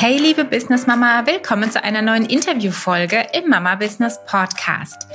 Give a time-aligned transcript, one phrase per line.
[0.00, 5.06] Hey liebe Business Mama, willkommen zu einer neuen Interviewfolge im Mama Business Podcast.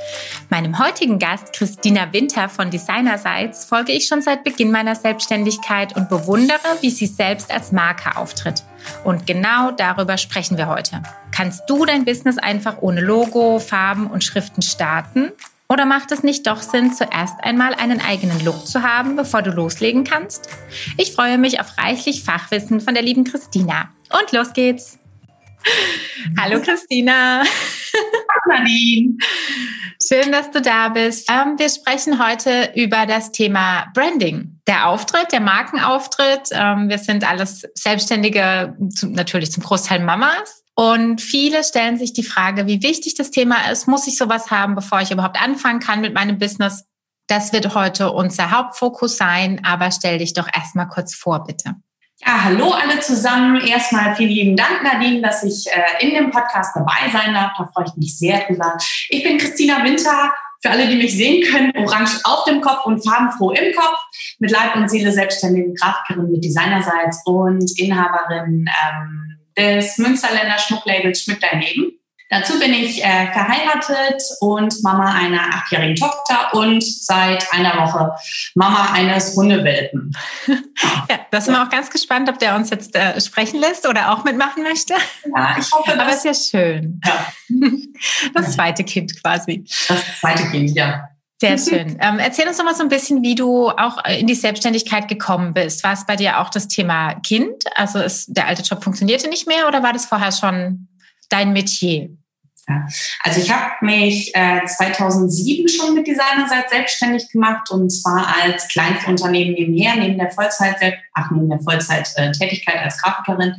[0.51, 6.07] Meinem heutigen Gast Christina Winter von Designerseits folge ich schon seit Beginn meiner Selbstständigkeit und
[6.07, 8.61] bewundere, wie sie selbst als Marke auftritt.
[9.03, 11.01] Und genau darüber sprechen wir heute.
[11.31, 15.31] Kannst du dein Business einfach ohne Logo, Farben und Schriften starten?
[15.67, 19.49] Oder macht es nicht doch Sinn, zuerst einmal einen eigenen Look zu haben, bevor du
[19.49, 20.47] loslegen kannst?
[20.97, 23.89] Ich freue mich auf reichlich Fachwissen von der lieben Christina.
[24.11, 24.99] Und los geht's.
[26.39, 27.43] Hallo Christina.
[27.43, 29.17] Hallo Nadine.
[30.05, 31.29] Schön, dass du da bist.
[31.31, 34.59] Ähm, wir sprechen heute über das Thema Branding.
[34.67, 36.49] Der Auftritt, der Markenauftritt.
[36.51, 40.63] Ähm, wir sind alles Selbstständige, natürlich zum Großteil Mamas.
[40.75, 43.87] Und viele stellen sich die Frage, wie wichtig das Thema ist.
[43.87, 46.83] Muss ich sowas haben, bevor ich überhaupt anfangen kann mit meinem Business?
[47.27, 51.75] Das wird heute unser Hauptfokus sein, aber stell dich doch erstmal kurz vor, bitte.
[52.21, 53.59] Ja, hallo alle zusammen.
[53.59, 57.51] Erstmal vielen lieben Dank, Nadine, dass ich äh, in dem Podcast dabei sein darf.
[57.57, 58.77] Da freue ich mich sehr drüber.
[59.09, 60.33] Ich bin Christina Winter.
[60.61, 63.99] Für alle, die mich sehen können, orange auf dem Kopf und farbenfroh im Kopf.
[64.39, 71.39] Mit Leib und Seele selbstständige Grafikerin mit Designerseits und Inhaberin ähm, des Münsterländer Schmucklabels Schmück
[71.41, 71.99] dein Leben.
[72.29, 78.15] Dazu bin ich äh, verheiratet und Mama einer achtjährigen Tochter und seit einer Woche
[78.55, 80.11] Mama eines Hundewelpen.
[80.47, 84.11] ja, da sind wir auch ganz gespannt, ob der uns jetzt äh, sprechen lässt oder
[84.11, 84.95] auch mitmachen möchte.
[85.35, 87.01] Ja, ich hoffe, Aber ist ja schön.
[87.05, 87.27] Ja.
[88.33, 89.63] Das zweite Kind quasi.
[89.87, 91.07] Das zweite Kind, ja.
[91.39, 91.97] Sehr schön.
[92.01, 95.53] Ähm, erzähl uns doch mal so ein bisschen, wie du auch in die Selbstständigkeit gekommen
[95.53, 95.83] bist.
[95.83, 97.63] War es bei dir auch das Thema Kind?
[97.75, 100.87] Also ist, der alte Job funktionierte nicht mehr oder war das vorher schon
[101.29, 102.09] dein Metier?
[103.21, 109.53] Also ich habe mich äh, 2007 schon mit Designerseits selbstständig gemacht und zwar als Kleinstunternehmen
[109.53, 110.77] nebenher, neben der Vollzeit,
[111.13, 113.55] ach, neben der Vollzeittätigkeit als Grafikerin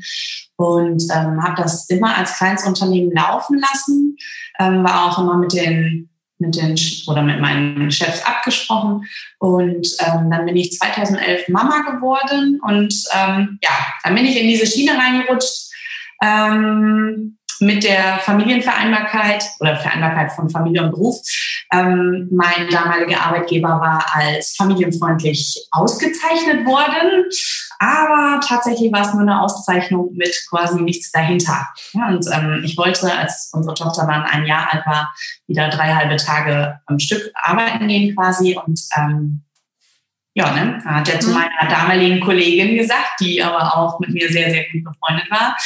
[0.56, 4.16] und ähm, habe das immer als Kleinstunternehmen laufen lassen,
[4.58, 9.06] ähm, war auch immer mit den mit den oder mit meinen Chefs abgesprochen
[9.38, 13.70] und ähm, dann bin ich 2011 Mama geworden und ähm, ja,
[14.02, 15.70] dann bin ich in diese Schiene reingerutscht.
[16.22, 21.16] Ähm, mit der Familienvereinbarkeit oder Vereinbarkeit von Familie und Beruf.
[21.72, 27.24] Ähm, mein damaliger Arbeitgeber war als familienfreundlich ausgezeichnet worden,
[27.78, 31.68] aber tatsächlich war es nur eine Auszeichnung mit quasi nichts dahinter.
[31.92, 35.14] Ja, und ähm, ich wollte, als unsere Tochter dann ein Jahr alt war,
[35.46, 39.42] wieder drei halbe Tage am Stück arbeiten gehen quasi und ähm,
[40.36, 41.34] ja, ne, hat er zu mhm.
[41.36, 45.56] meiner damaligen Kollegin gesagt, die aber auch mit mir sehr, sehr gut befreundet war,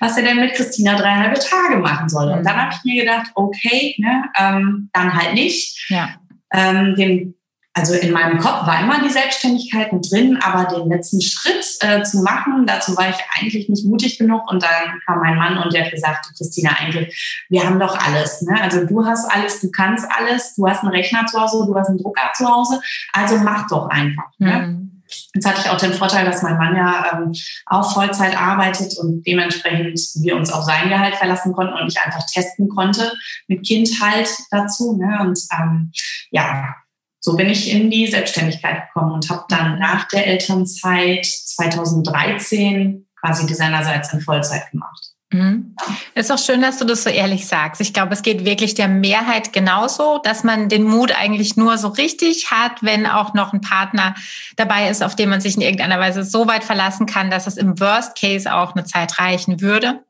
[0.00, 2.32] was er denn mit Christina drei halbe Tage machen soll.
[2.32, 5.88] Und dann habe ich mir gedacht, okay, ne, ähm, dann halt nicht.
[5.88, 6.08] Ja.
[6.52, 7.34] Ähm, den
[7.72, 12.02] also in meinem Kopf war immer die Selbstständigkeit mit drin, aber den letzten Schritt äh,
[12.02, 14.50] zu machen, dazu war ich eigentlich nicht mutig genug.
[14.50, 18.42] Und dann kam mein Mann und der hat gesagt, Christina, eigentlich, wir haben doch alles.
[18.42, 18.60] Ne?
[18.60, 21.88] Also du hast alles, du kannst alles, du hast einen Rechner zu Hause, du hast
[21.88, 22.80] einen Drucker zu Hause,
[23.12, 24.30] also mach doch einfach.
[24.38, 24.90] Ne?
[25.34, 27.32] Jetzt hatte ich auch den Vorteil, dass mein Mann ja ähm,
[27.66, 32.24] auch Vollzeit arbeitet und dementsprechend wir uns auf sein Gehalt verlassen konnten und ich einfach
[32.26, 33.12] testen konnte
[33.46, 34.96] mit Kind halt dazu.
[34.96, 35.18] Ne?
[35.20, 35.92] Und ähm,
[36.30, 36.74] ja,
[37.20, 43.46] so bin ich in die Selbstständigkeit gekommen und habe dann nach der Elternzeit 2013 quasi
[43.46, 45.10] Designerseits in Vollzeit gemacht.
[45.32, 45.76] Mhm.
[46.14, 47.80] Ist auch schön, dass du das so ehrlich sagst.
[47.80, 51.88] Ich glaube, es geht wirklich der Mehrheit genauso, dass man den Mut eigentlich nur so
[51.88, 54.16] richtig hat, wenn auch noch ein Partner
[54.56, 57.56] dabei ist, auf den man sich in irgendeiner Weise so weit verlassen kann, dass es
[57.56, 60.00] im Worst Case auch eine Zeit reichen würde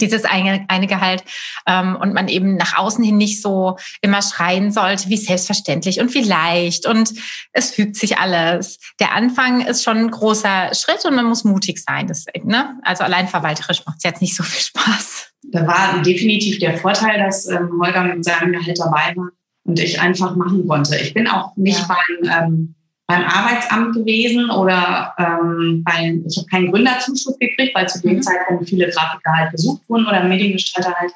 [0.00, 1.24] dieses eine, eine Gehalt
[1.66, 6.14] ähm, und man eben nach außen hin nicht so immer schreien sollte, wie selbstverständlich und
[6.14, 7.12] wie leicht und
[7.52, 8.78] es fügt sich alles.
[9.00, 12.06] Der Anfang ist schon ein großer Schritt und man muss mutig sein.
[12.06, 12.78] Deswegen, ne?
[12.82, 15.32] Also allein verwalterisch macht es jetzt nicht so viel Spaß.
[15.50, 19.30] Da war definitiv der Vorteil, dass ähm, Holger mit seinem Gehalt dabei war
[19.64, 20.96] und ich einfach machen konnte.
[20.96, 21.88] Ich bin auch nicht ja.
[21.88, 22.74] beim ähm,
[23.08, 28.22] beim Arbeitsamt gewesen oder ähm, bei, ich habe keinen Gründerzuschuss gekriegt, weil zu dem mhm.
[28.22, 31.12] Zeitpunkt viele Grafiker halt besucht wurden oder Mediengestalter halt.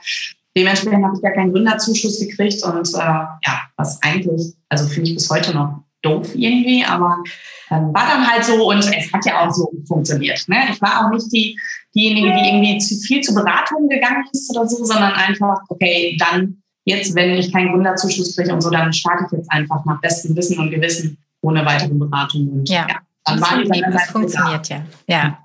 [0.57, 5.17] Dementsprechend habe ich gar keinen Gründerzuschuss gekriegt und äh, ja, was eigentlich, also finde ich
[5.17, 7.23] bis heute noch doof irgendwie, aber
[7.71, 10.43] ähm, war dann halt so und es hat ja auch so funktioniert.
[10.49, 10.57] Ne?
[10.71, 11.59] Ich war auch nicht die,
[11.95, 16.63] diejenige, die irgendwie zu viel zu Beratungen gegangen ist oder so, sondern einfach, okay, dann
[16.87, 20.35] jetzt, wenn ich keinen Gründerzuschuss kriege und so, dann starte ich jetzt einfach nach bestem
[20.35, 22.49] Wissen und Gewissen ohne weitere Beratung.
[22.49, 22.87] Und, ja.
[22.89, 24.83] ja dann war die das funktioniert ja.
[25.07, 25.39] Ja.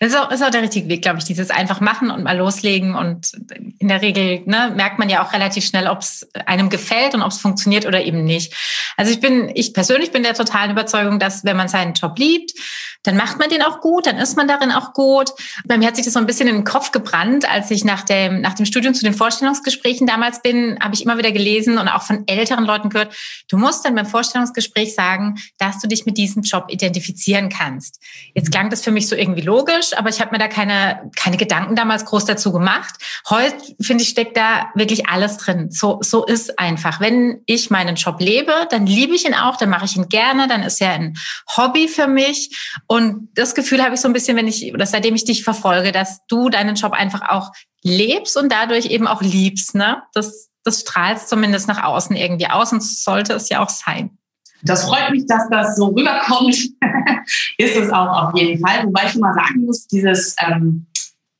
[0.00, 2.36] Das ist auch, ist auch der richtige Weg, glaube ich, dieses einfach machen und mal
[2.36, 2.94] loslegen.
[2.94, 3.32] Und
[3.78, 7.22] in der Regel ne, merkt man ja auch relativ schnell, ob es einem gefällt und
[7.22, 8.54] ob es funktioniert oder eben nicht.
[8.96, 12.52] Also ich bin, ich persönlich bin der totalen Überzeugung, dass wenn man seinen Job liebt,
[13.04, 15.30] dann macht man den auch gut, dann ist man darin auch gut.
[15.64, 18.02] Bei mir hat sich das so ein bisschen in den Kopf gebrannt, als ich nach
[18.02, 21.88] dem, nach dem Studium zu den Vorstellungsgesprächen damals bin, habe ich immer wieder gelesen und
[21.88, 23.14] auch von älteren Leuten gehört,
[23.48, 28.00] du musst dann beim Vorstellungsgespräch sagen, dass du dich mit diesem Job identifizieren kannst.
[28.34, 31.36] Jetzt klang das für mich so irgendwie logisch, aber ich habe mir da keine, keine
[31.36, 32.94] Gedanken damals groß dazu gemacht.
[33.30, 35.70] Heute, finde ich, steckt da wirklich alles drin.
[35.70, 37.00] So, so ist einfach.
[37.00, 40.48] Wenn ich meinen Job lebe, dann liebe ich ihn auch, dann mache ich ihn gerne,
[40.48, 41.16] dann ist er ein
[41.56, 42.50] Hobby für mich
[42.90, 45.92] und das Gefühl habe ich so ein bisschen, wenn ich, oder seitdem ich dich verfolge,
[45.92, 47.52] dass du deinen Job einfach auch
[47.82, 49.74] lebst und dadurch eben auch liebst.
[49.74, 50.02] Ne?
[50.14, 54.16] Das, das strahlt zumindest nach außen irgendwie aus und sollte es ja auch sein.
[54.62, 56.56] Das freut mich, dass das so rüberkommt.
[57.58, 58.86] ist es auch auf jeden Fall.
[58.86, 60.86] Wobei ich mal sagen muss, dieses, ähm,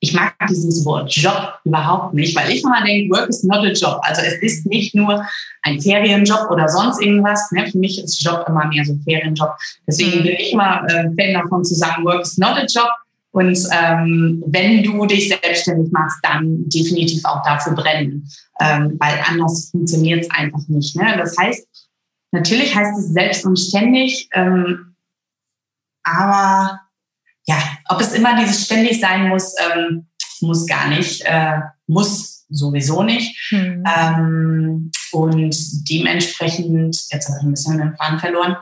[0.01, 3.73] ich mag dieses Wort Job überhaupt nicht, weil ich immer denke, Work is not a
[3.73, 3.99] job.
[4.03, 5.25] Also es ist nicht nur
[5.63, 7.51] ein Ferienjob oder sonst irgendwas.
[7.51, 7.67] Ne?
[7.71, 9.51] Für mich ist Job immer mehr so ein Ferienjob.
[9.87, 10.23] Deswegen mhm.
[10.23, 12.91] bin ich immer äh, Fan davon zu sagen, Work is not a job.
[13.33, 18.27] Und ähm, wenn du dich selbstständig machst, dann definitiv auch dafür brennen,
[18.61, 20.97] ähm, weil anders funktioniert es einfach nicht.
[20.97, 21.15] Ne?
[21.19, 21.67] Das heißt,
[22.33, 24.95] natürlich heißt es selbst und ständig, ähm,
[26.05, 26.81] aber
[27.49, 27.57] ja,
[27.89, 30.07] ob es immer dieses ständig sein muss, ähm,
[30.41, 33.37] muss gar nicht, äh, muss sowieso nicht.
[33.49, 33.83] Hm.
[33.87, 35.57] Ähm, und
[35.91, 38.57] dementsprechend, jetzt habe ich ein bisschen den Faden verloren.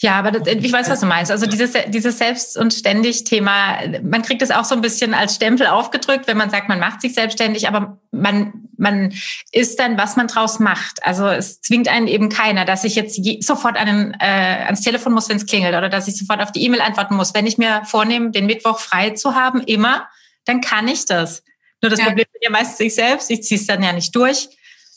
[0.00, 1.32] Ja, aber das, ich weiß, was du meinst.
[1.32, 5.66] Also dieses, dieses Selbst- und Ständig-Thema, man kriegt es auch so ein bisschen als Stempel
[5.68, 9.12] aufgedrückt, wenn man sagt, man macht sich selbstständig, aber man, man
[9.52, 11.04] ist dann, was man draus macht.
[11.04, 15.12] Also es zwingt einen eben keiner, dass ich jetzt je, sofort einen, äh, ans Telefon
[15.12, 17.34] muss, wenn es klingelt, oder dass ich sofort auf die E-Mail antworten muss.
[17.34, 20.08] Wenn ich mir vornehme, den Mittwoch frei zu haben, immer,
[20.44, 21.42] dann kann ich das.
[21.82, 22.06] Nur das ja.
[22.06, 24.48] Problem bin ja meistens ich selbst, ich ziehe es dann ja nicht durch.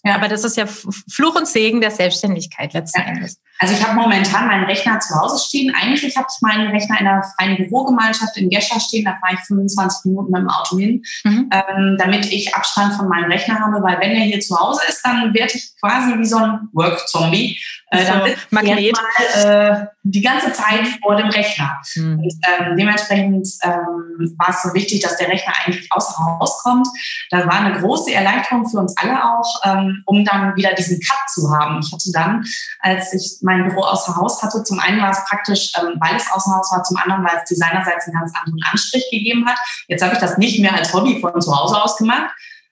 [0.03, 0.15] Ja.
[0.15, 3.07] Aber das ist ja Fluch und Segen der Selbstständigkeit letzten ja.
[3.07, 3.39] Endes.
[3.59, 5.73] Also ich habe momentan meinen Rechner zu Hause stehen.
[5.75, 9.03] Eigentlich habe ich meinen Rechner in der freien Bürogemeinschaft in Gescher stehen.
[9.03, 11.49] Da fahre ich 25 Minuten mit dem Auto hin, mhm.
[11.51, 13.83] ähm, damit ich Abstand von meinem Rechner habe.
[13.83, 17.59] Weil wenn er hier zu Hause ist, dann werde ich quasi wie so ein Work-Zombie.
[17.91, 18.93] Äh, so, dann Magnet.
[18.93, 21.79] Mal, äh, die ganze Zeit vor dem Rechner.
[21.95, 22.19] Mhm.
[22.19, 26.87] Und, ähm, dementsprechend ähm, war es so wichtig, dass der Rechner eigentlich außer Haus kommt.
[27.31, 31.29] Das war eine große Erleichterung für uns alle auch, ähm, um dann wieder diesen Cut
[31.33, 31.79] zu haben.
[31.83, 32.45] Ich hatte dann,
[32.81, 34.63] als ich mein Büro außer Haus hatte.
[34.63, 37.49] Zum einen war es praktisch, ähm, weil es außer Haus war, zum anderen, weil es
[37.49, 39.57] designerseits einen ganz anderen Anstrich gegeben hat.
[39.87, 42.29] Jetzt habe ich das nicht mehr als Hobby von zu Hause aus gemacht.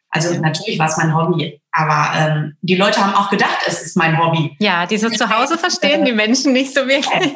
[0.09, 3.95] Also natürlich war es mein Hobby, aber ähm, die Leute haben auch gedacht, es ist
[3.95, 4.55] mein Hobby.
[4.59, 7.33] Ja, dieses Zuhause verstehen die Menschen nicht so wirklich.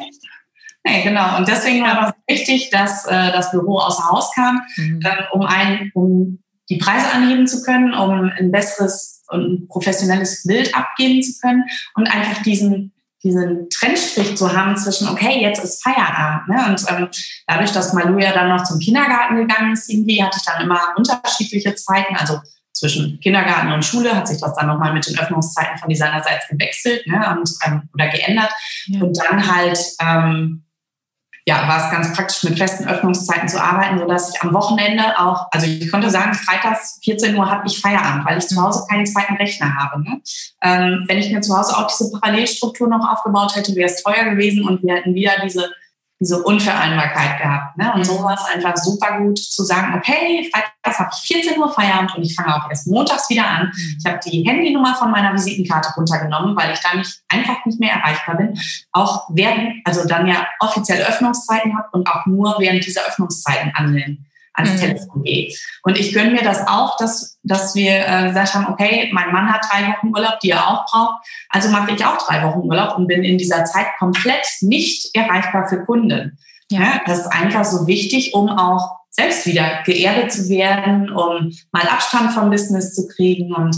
[0.84, 1.36] Nee, genau.
[1.36, 5.00] Und deswegen war es wichtig, dass äh, das Büro außer Haus kam, mhm.
[5.04, 10.74] äh, um, ein, um die Preise anheben zu können, um ein besseres und professionelles Bild
[10.74, 12.92] abgeben zu können und einfach diesen
[13.24, 16.48] diesen Trennstrich zu haben zwischen, okay, jetzt ist Feierabend.
[16.48, 16.66] Ne?
[16.68, 17.08] Und ähm,
[17.46, 20.80] dadurch, dass Malu ja dann noch zum Kindergarten gegangen ist, irgendwie hatte ich dann immer
[20.96, 22.16] unterschiedliche Zeiten.
[22.16, 22.40] Also
[22.82, 27.06] zwischen Kindergarten und Schule hat sich das dann nochmal mit den Öffnungszeiten von seinerseits gewechselt
[27.06, 27.36] ne?
[27.38, 28.50] und, ähm, oder geändert.
[28.86, 29.02] Ja.
[29.02, 30.64] Und dann halt ähm,
[31.44, 35.46] ja, war es ganz praktisch, mit festen Öffnungszeiten zu arbeiten, sodass ich am Wochenende auch,
[35.52, 39.06] also ich konnte sagen, freitags 14 Uhr habe ich Feierabend, weil ich zu Hause keinen
[39.06, 40.02] zweiten Rechner habe.
[40.02, 40.20] Ne?
[40.62, 44.24] Ähm, wenn ich mir zu Hause auch diese Parallelstruktur noch aufgebaut hätte, wäre es teuer
[44.30, 45.70] gewesen und wir hätten wieder diese
[46.22, 47.76] diese Unvereinbarkeit gehabt.
[47.76, 47.92] Ne?
[47.94, 51.72] Und so war es einfach super gut zu sagen, okay, freitags habe ich 14 Uhr
[51.72, 53.72] Feierabend und ich fange auch erst montags wieder an.
[53.74, 53.96] Mhm.
[53.98, 57.94] Ich habe die Handynummer von meiner Visitenkarte runtergenommen, weil ich da nicht einfach nicht mehr
[57.94, 58.56] erreichbar bin.
[58.92, 64.24] Auch während, also dann ja offiziell Öffnungszeiten habe und auch nur während dieser Öffnungszeiten annehmen
[64.54, 64.76] ans mhm.
[64.78, 65.52] Telefon gehe.
[65.82, 69.52] Und ich gönne mir das auch, dass, dass wir äh, gesagt haben, okay, mein Mann
[69.52, 71.26] hat drei Wochen Urlaub, die er auch braucht.
[71.48, 75.68] Also mache ich auch drei Wochen Urlaub und bin in dieser Zeit komplett nicht erreichbar
[75.68, 76.38] für Kunden.
[76.70, 76.80] Ja.
[76.80, 81.86] ja das ist einfach so wichtig, um auch selbst wieder geerdet zu werden, um mal
[81.86, 83.76] Abstand vom Business zu kriegen und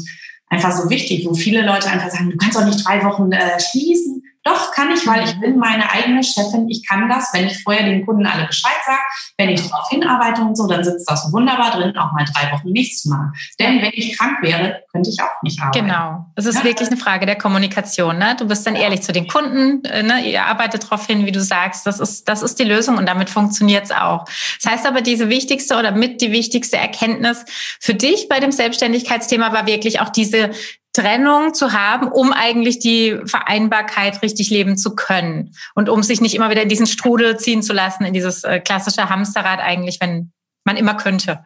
[0.48, 3.58] einfach so wichtig, wo viele Leute einfach sagen, du kannst doch nicht drei Wochen äh,
[3.58, 4.22] schließen.
[4.44, 5.40] Doch, kann ich, weil ich mhm.
[5.40, 6.68] bin meine eigene Chefin.
[6.68, 9.00] Ich kann das, wenn ich vorher den Kunden alle Bescheid sage,
[9.38, 12.68] wenn ich darauf hinarbeite und so, dann sitzt das wunderbar drin, auch mal drei Wochen
[12.68, 13.32] nichts zu machen.
[13.58, 15.86] Denn wenn ich krank wäre, könnte ich auch nicht arbeiten.
[15.86, 16.26] Genau.
[16.36, 16.64] Es ist ja.
[16.64, 18.18] wirklich eine Frage der Kommunikation.
[18.18, 18.36] Ne?
[18.38, 20.20] Du bist dann ehrlich zu den Kunden, äh, ne?
[20.20, 21.86] ihr arbeitet darauf hin, wie du sagst.
[21.86, 24.26] Das ist, das ist die Lösung und damit funktioniert es auch.
[24.62, 27.46] Das heißt aber, diese wichtigste oder mit die wichtigste Erkenntnis
[27.80, 30.50] für dich bei dem Selbstständigkeitsthema war wirklich auch diese
[30.94, 36.34] Trennung zu haben, um eigentlich die Vereinbarkeit richtig leben zu können und um sich nicht
[36.34, 40.32] immer wieder in diesen Strudel ziehen zu lassen, in dieses äh, klassische Hamsterrad eigentlich, wenn
[40.64, 41.44] man immer könnte.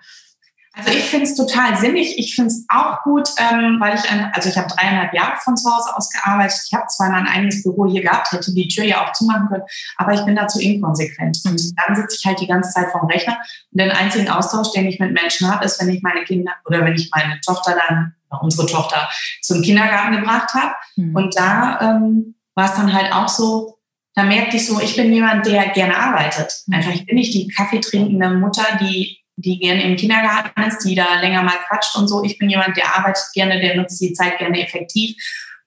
[0.78, 2.18] Also ich finde es total sinnig.
[2.18, 5.56] Ich finde es auch gut, ähm, weil ich, ein, also ich habe dreieinhalb Jahre von
[5.56, 6.60] zu Hause aus gearbeitet.
[6.66, 9.64] Ich habe zwar mein eigenes Büro hier gehabt, hätte die Tür ja auch zumachen können,
[9.96, 11.40] aber ich bin dazu inkonsequent.
[11.46, 13.38] Und dann sitze ich halt die ganze Zeit vorm Rechner.
[13.72, 16.84] Und den einzigen Austausch, den ich mit Menschen habe, ist, wenn ich meine Kinder oder
[16.84, 19.08] wenn ich meine Tochter dann, unsere Tochter
[19.40, 20.74] zum Kindergarten gebracht habe.
[20.96, 21.16] Mhm.
[21.16, 23.78] Und da ähm, war es dann halt auch so,
[24.14, 26.64] da merkte ich so, ich bin jemand, der gerne arbeitet.
[26.70, 31.20] Einfach, ich bin nicht die kaffeetrinkende Mutter, die die gerne im Kindergarten ist, die da
[31.20, 32.24] länger mal quatscht und so.
[32.24, 35.16] Ich bin jemand, der arbeitet gerne, der nutzt die Zeit gerne effektiv.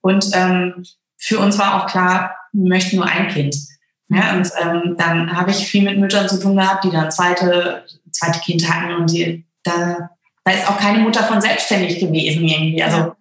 [0.02, 0.84] Und ähm,
[1.16, 3.56] für uns war auch klar, wir möchten nur ein Kind.
[4.08, 7.84] Ja, und ähm, dann habe ich viel mit Müttern zu tun gehabt, die dann zweite,
[8.10, 10.10] zweite Kind hatten und die, da,
[10.44, 12.82] da ist auch keine Mutter von selbstständig gewesen irgendwie.
[12.82, 13.14] Also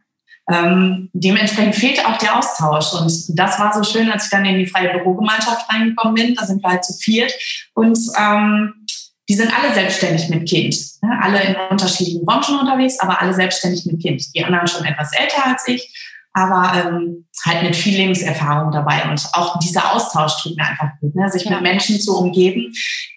[0.51, 2.93] ähm, dementsprechend fehlt auch der Austausch.
[2.93, 6.36] Und das war so schön, als ich dann in die freie Bürogemeinschaft reingekommen bin.
[6.36, 7.31] Da sind wir halt zu viert.
[7.74, 8.80] Und ähm,
[9.31, 10.75] die sind alle selbstständig mit Kind.
[11.01, 11.09] Ne?
[11.21, 14.21] Alle in unterschiedlichen Branchen unterwegs, aber alle selbstständig mit Kind.
[14.35, 15.89] Die anderen schon etwas älter als ich,
[16.33, 19.09] aber ähm, halt mit viel Lebenserfahrung dabei.
[19.09, 21.29] Und auch dieser Austausch tut mir einfach gut, ne?
[21.29, 21.51] sich ja.
[21.51, 22.73] mit Menschen zu umgeben,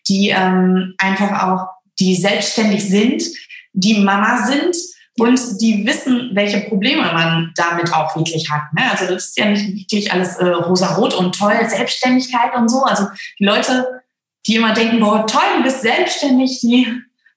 [0.09, 1.67] die ähm, einfach auch,
[1.99, 3.25] die selbstständig sind,
[3.73, 4.77] die Mama sind
[5.19, 8.73] und die wissen, welche Probleme man damit auch wirklich hat.
[8.73, 8.89] Ne?
[8.89, 12.85] Also das ist ja nicht wirklich alles äh, rosarot und toll, Selbstständigkeit und so.
[12.85, 13.09] Also
[13.41, 14.04] die Leute
[14.47, 16.87] die immer denken, boah, toll, du bist selbstständig, die,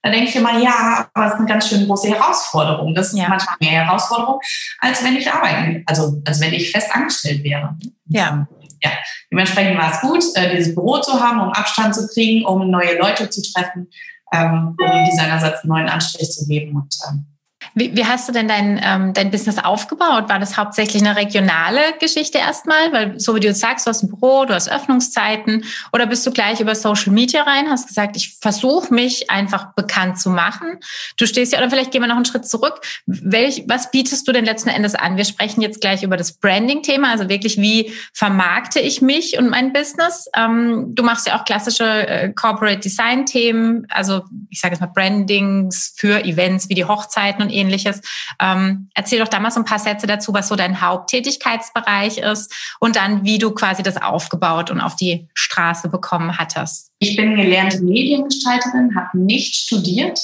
[0.01, 2.93] da denke ich immer, ja, aber es ist eine ganz schön große Herausforderung.
[2.93, 3.27] Das ist ja.
[3.29, 4.39] manchmal mehr Herausforderung,
[4.79, 7.75] als wenn ich arbeiten, also als wenn ich fest angestellt wäre.
[8.07, 8.47] Ja.
[8.83, 8.91] Ja,
[9.31, 12.99] dementsprechend war es gut, äh, dieses Büro zu haben, um Abstand zu kriegen, um neue
[12.99, 13.89] Leute zu treffen,
[14.31, 17.25] ähm, um Designersatz einen neuen Anstrich zu geben und ähm,
[17.75, 20.29] wie, wie hast du denn dein, ähm, dein Business aufgebaut?
[20.29, 22.91] War das hauptsächlich eine regionale Geschichte erstmal?
[22.91, 26.31] Weil so wie du sagst, du hast ein Büro, du hast Öffnungszeiten oder bist du
[26.31, 30.79] gleich über Social Media rein, hast gesagt, ich versuche mich einfach bekannt zu machen.
[31.17, 32.81] Du stehst ja, oder vielleicht gehen wir noch einen Schritt zurück.
[33.05, 35.17] Welch, was bietest du denn letzten Endes an?
[35.17, 39.73] Wir sprechen jetzt gleich über das Branding-Thema, also wirklich, wie vermarkte ich mich und mein
[39.73, 40.29] Business?
[40.35, 45.93] Ähm, du machst ja auch klassische äh, Corporate Design-Themen, also ich sage jetzt mal Brandings
[45.97, 48.01] für Events wie die Hochzeiten und ähnliches.
[48.39, 52.53] Ähm, erzähl doch da mal so ein paar Sätze dazu, was so dein Haupttätigkeitsbereich ist
[52.79, 56.91] und dann, wie du quasi das aufgebaut und auf die Straße bekommen hattest.
[56.99, 60.19] Ich bin gelernte Mediengestalterin, habe nicht studiert.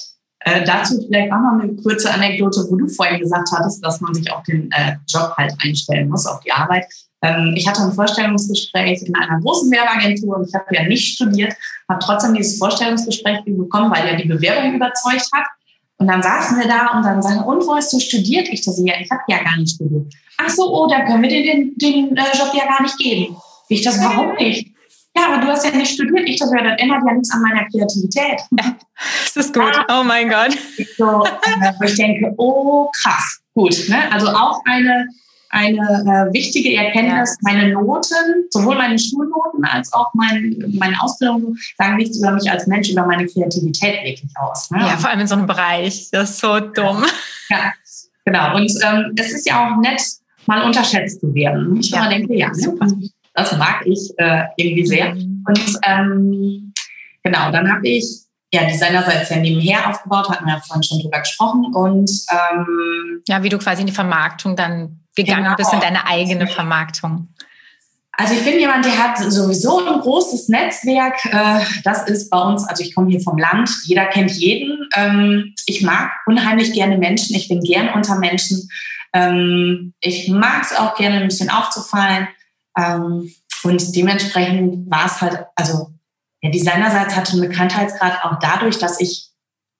[0.46, 4.14] Äh, dazu vielleicht auch noch eine kurze Anekdote, wo du vorhin gesagt hattest, dass man
[4.14, 6.86] sich auf den äh, Job halt einstellen muss, auf die Arbeit.
[7.22, 11.54] Ähm, ich hatte ein Vorstellungsgespräch in einer großen Werbeagentur und ich habe ja nicht studiert,
[11.90, 15.46] habe trotzdem dieses Vorstellungsgespräch bekommen, weil ja die Bewerbung überzeugt hat.
[15.98, 18.50] Und dann saßen wir da und dann sagen, und wo hast du studiert?
[18.50, 20.14] Ich dachte, ja, ich habe ja gar nicht studiert.
[20.38, 23.38] Ach so, oh, dann können wir dir den, den äh, Job ja gar nicht geben.
[23.70, 24.74] Ich dachte, warum nicht?
[25.16, 26.28] Ja, aber du hast ja nicht studiert.
[26.28, 28.42] Ich dachte, ja, das ändert ja nichts an meiner Kreativität.
[29.24, 29.86] das ist gut.
[29.90, 30.58] Oh mein Gott.
[30.98, 31.24] So,
[31.84, 33.40] ich denke, oh krass.
[33.54, 34.12] Gut, ne?
[34.12, 35.08] Also auch eine
[35.54, 37.38] eine äh, wichtige Erkenntnis.
[37.42, 37.54] Ja.
[37.54, 42.66] Meine Noten, sowohl meine Schulnoten als auch mein, meine Ausbildung, sagen nichts über mich als
[42.66, 44.72] Mensch, über meine Kreativität wirklich aus.
[44.72, 44.80] Ne?
[44.80, 46.10] Ja, vor allem in so einem Bereich.
[46.12, 47.06] Das ist so dumm.
[47.50, 47.72] Ja,
[48.26, 48.56] genau.
[48.56, 50.02] Und ähm, es ist ja auch nett,
[50.48, 51.80] mal unterschätzt zu werden.
[51.80, 52.10] Ich ja.
[52.10, 52.88] denke, ja, super.
[53.36, 55.14] das mag ich äh, irgendwie sehr.
[55.14, 55.46] Mhm.
[55.48, 56.74] Und ähm,
[57.22, 61.20] genau, dann habe ich ja, Designerseits ja nebenher aufgebaut, hatten wir ja vorhin schon drüber
[61.20, 61.74] gesprochen.
[61.74, 65.56] Und ähm, ja, wie du quasi in die Vermarktung dann gegangen genau.
[65.56, 67.28] bist in deine eigene Vermarktung?
[68.16, 71.26] Also ich bin jemand, der hat sowieso ein großes Netzwerk.
[71.26, 74.88] Äh, das ist bei uns, also ich komme hier vom Land, jeder kennt jeden.
[74.96, 78.70] Ähm, ich mag unheimlich gerne Menschen, ich bin gern unter Menschen.
[79.14, 82.28] Ähm, ich mag es auch gerne ein bisschen aufzufallen.
[82.78, 85.90] Ähm, und dementsprechend war es halt, also
[86.44, 89.30] der Designerseits hatte einen Bekanntheitsgrad auch dadurch, dass ich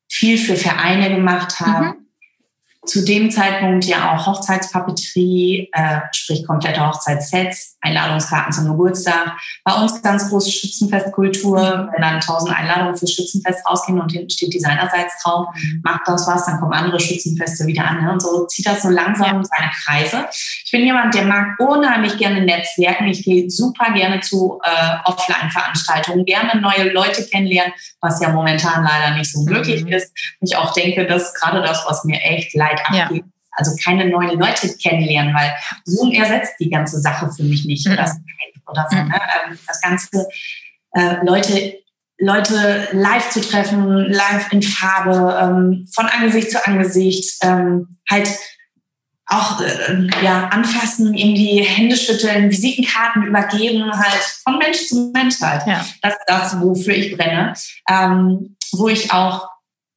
[0.10, 1.86] viel für Vereine gemacht habe.
[1.86, 2.03] Mhm
[2.86, 9.38] zu dem Zeitpunkt ja auch Hochzeitspapeterie, äh, sprich komplette Hochzeitssets, Einladungskarten zum Geburtstag.
[9.64, 11.90] Bei uns ganz große Schützenfestkultur.
[11.92, 15.82] Wenn dann tausend Einladungen für Schützenfest rausgehen und hinten steht Designerseits drauf, mhm.
[15.84, 18.04] macht das was, dann kommen andere Schützenfeste wieder an.
[18.04, 18.12] Ne?
[18.12, 19.44] Und so zieht das so langsam ja.
[19.44, 20.26] seine Kreise.
[20.66, 23.08] Ich bin jemand, der mag unheimlich gerne Netzwerken.
[23.08, 29.18] Ich gehe super gerne zu äh, Offline-Veranstaltungen, gerne neue Leute kennenlernen, was ja momentan leider
[29.18, 29.94] nicht so möglich mhm.
[29.94, 30.12] ist.
[30.42, 33.28] Ich auch denke, dass gerade das, was mir echt leid Zeit abgeben.
[33.28, 33.34] Ja.
[33.56, 35.54] Also keine neuen Leute kennenlernen, weil
[35.86, 37.88] Zoom ersetzt die ganze Sache für mich nicht.
[37.88, 37.96] Mhm.
[37.96, 38.18] Das,
[38.68, 39.10] oder so, mhm.
[39.10, 39.22] ne?
[39.48, 40.28] Ähm, das ganze
[40.94, 41.84] äh, Leute
[42.20, 48.30] Leute live zu treffen, live in Farbe, ähm, von Angesicht zu Angesicht, ähm, halt
[49.26, 55.66] auch äh, ja, anfassen, irgendwie Hände schütteln, Visitenkarten übergeben, halt von Mensch zu Mensch halt.
[55.66, 55.86] Ja.
[56.02, 57.54] Das ist das, wofür ich brenne.
[57.90, 59.50] Ähm, wo ich auch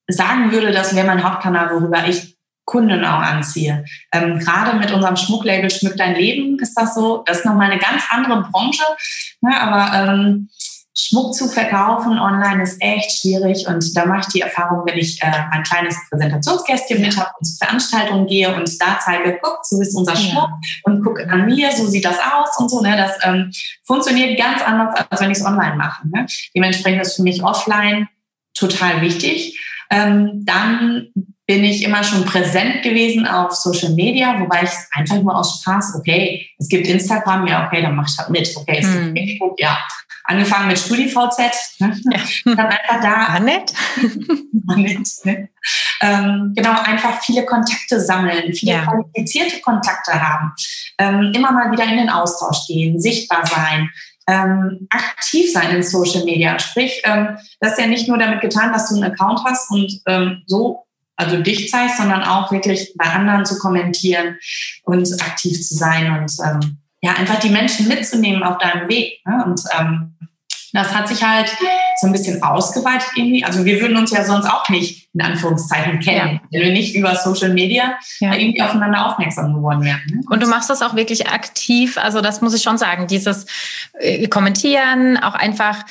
[0.09, 2.36] sagen würde, das wäre mein Hauptkanal, worüber ich
[2.67, 3.85] Kunden auch anziehe.
[4.13, 7.23] Ähm, Gerade mit unserem Schmucklabel Schmück dein Leben ist das so.
[7.25, 8.83] Das ist nochmal eine ganz andere Branche.
[9.41, 9.59] Ne?
[9.59, 10.49] Aber ähm,
[10.99, 15.23] Schmuck zu verkaufen online ist echt schwierig und da mache ich die Erfahrung, wenn ich
[15.23, 19.81] äh, ein kleines Präsentationsgästchen mit habe und zu Veranstaltungen gehe und da zeige, guck, so
[19.81, 20.59] ist unser Schmuck ja.
[20.85, 22.81] und guck an mir, so sieht das aus und so.
[22.81, 22.97] Ne?
[22.97, 23.53] Das ähm,
[23.85, 26.09] funktioniert ganz anders, als wenn ich es online mache.
[26.09, 26.27] Ne?
[26.55, 28.09] Dementsprechend ist für mich offline
[28.55, 29.61] total wichtig.
[29.91, 31.09] Ähm, dann
[31.47, 35.95] bin ich immer schon präsent gewesen auf Social Media, wobei ich einfach nur aus Spaß,
[35.99, 39.15] okay, es gibt Instagram, ja, okay, dann mach ich halt mit, okay, es hm.
[39.15, 39.79] gibt Facebook, ja.
[40.29, 41.97] Angefangen mit StudiVZ, ne?
[42.11, 42.21] ja.
[42.57, 43.33] dann einfach da.
[43.33, 43.73] War nett.
[44.67, 45.49] War nett, ne?
[46.01, 48.85] ähm, genau, einfach viele Kontakte sammeln, viele ja.
[48.85, 50.53] qualifizierte Kontakte haben,
[50.99, 53.89] ähm, immer mal wieder in den Austausch gehen, sichtbar sein,
[54.27, 56.59] ähm, aktiv sein in Social Media.
[56.59, 60.01] Sprich, ähm, das ist ja nicht nur damit getan, dass du einen Account hast und
[60.07, 64.37] ähm, so also dich zeigst, sondern auch wirklich bei anderen zu kommentieren
[64.85, 69.21] und aktiv zu sein und ähm, ja, einfach die Menschen mitzunehmen auf deinem Weg.
[69.27, 69.45] Ne?
[69.45, 70.15] Und ähm,
[70.77, 71.51] das hat sich halt
[72.01, 73.45] so ein bisschen ausgeweitet irgendwie.
[73.45, 77.15] Also wir würden uns ja sonst auch nicht in Anführungszeichen kennen, wenn wir nicht über
[77.17, 78.35] Social Media ja.
[78.35, 80.03] irgendwie aufeinander aufmerksam geworden wären.
[80.11, 80.21] Ne?
[80.29, 81.97] Und du machst das auch wirklich aktiv.
[81.99, 83.07] Also das muss ich schon sagen.
[83.07, 83.47] Dieses
[83.99, 85.85] äh, Kommentieren, auch einfach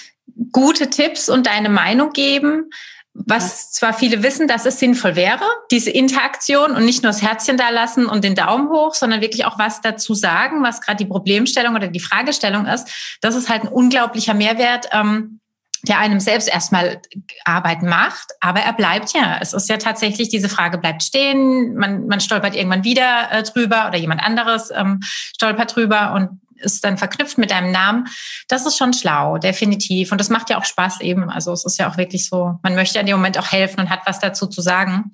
[0.52, 2.70] gute Tipps und deine Meinung geben
[3.18, 7.56] was zwar viele wissen, dass es sinnvoll wäre, diese Interaktion und nicht nur das Herzchen
[7.56, 11.10] da lassen und den Daumen hoch, sondern wirklich auch was dazu sagen, was gerade die
[11.10, 13.18] Problemstellung oder die Fragestellung ist.
[13.22, 15.40] Das ist halt ein unglaublicher Mehrwert, ähm,
[15.88, 17.02] der einem selbst erstmal
[17.46, 19.38] Arbeit macht, aber er bleibt ja.
[19.40, 23.88] Es ist ja tatsächlich, diese Frage bleibt stehen, man, man stolpert irgendwann wieder äh, drüber
[23.88, 28.08] oder jemand anderes ähm, stolpert drüber und ist dann verknüpft mit deinem Namen.
[28.48, 30.12] Das ist schon schlau, definitiv.
[30.12, 31.30] Und das macht ja auch Spaß eben.
[31.30, 33.90] Also es ist ja auch wirklich so, man möchte in dem Moment auch helfen und
[33.90, 35.12] hat was dazu zu sagen.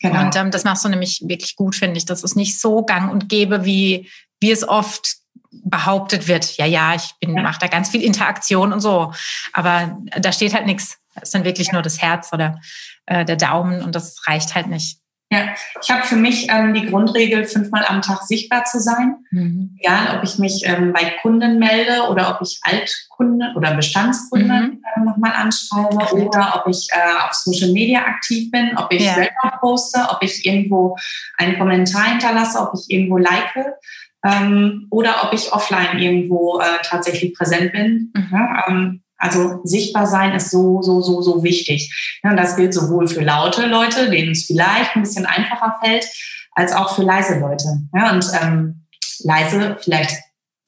[0.00, 0.20] Genau.
[0.20, 2.06] Und ähm, das machst du nämlich wirklich gut, finde ich.
[2.06, 4.08] Das ist nicht so gang und gäbe, wie,
[4.40, 5.16] wie es oft
[5.50, 6.56] behauptet wird.
[6.56, 7.42] Ja, ja, ich bin, ja.
[7.42, 9.12] mache da ganz viel Interaktion und so.
[9.52, 10.98] Aber da steht halt nichts.
[11.14, 11.74] Es ist dann wirklich ja.
[11.74, 12.60] nur das Herz oder
[13.06, 14.98] äh, der Daumen und das reicht halt nicht.
[15.30, 19.16] Ja, ich habe für mich ähm, die Grundregel, fünfmal am Tag sichtbar zu sein.
[19.30, 19.76] Mhm.
[19.78, 24.82] Egal, ob ich mich ähm, bei Kunden melde oder ob ich Altkunden oder Bestandskunden mhm.
[24.96, 26.26] äh, nochmal anschreibe mhm.
[26.26, 29.14] oder ob ich äh, auf Social Media aktiv bin, ob ich ja.
[29.14, 30.96] selber poste, ob ich irgendwo
[31.36, 33.54] einen Kommentar hinterlasse, ob ich irgendwo like
[34.24, 38.12] ähm, oder ob ich offline irgendwo äh, tatsächlich präsent bin.
[38.14, 38.28] Mhm.
[38.32, 42.20] Ja, ähm, also sichtbar sein ist so, so, so, so wichtig.
[42.22, 46.06] Ja, das gilt sowohl für laute Leute, denen es vielleicht ein bisschen einfacher fällt,
[46.52, 47.82] als auch für leise Leute.
[47.94, 48.86] Ja, und ähm,
[49.24, 50.16] leise, vielleicht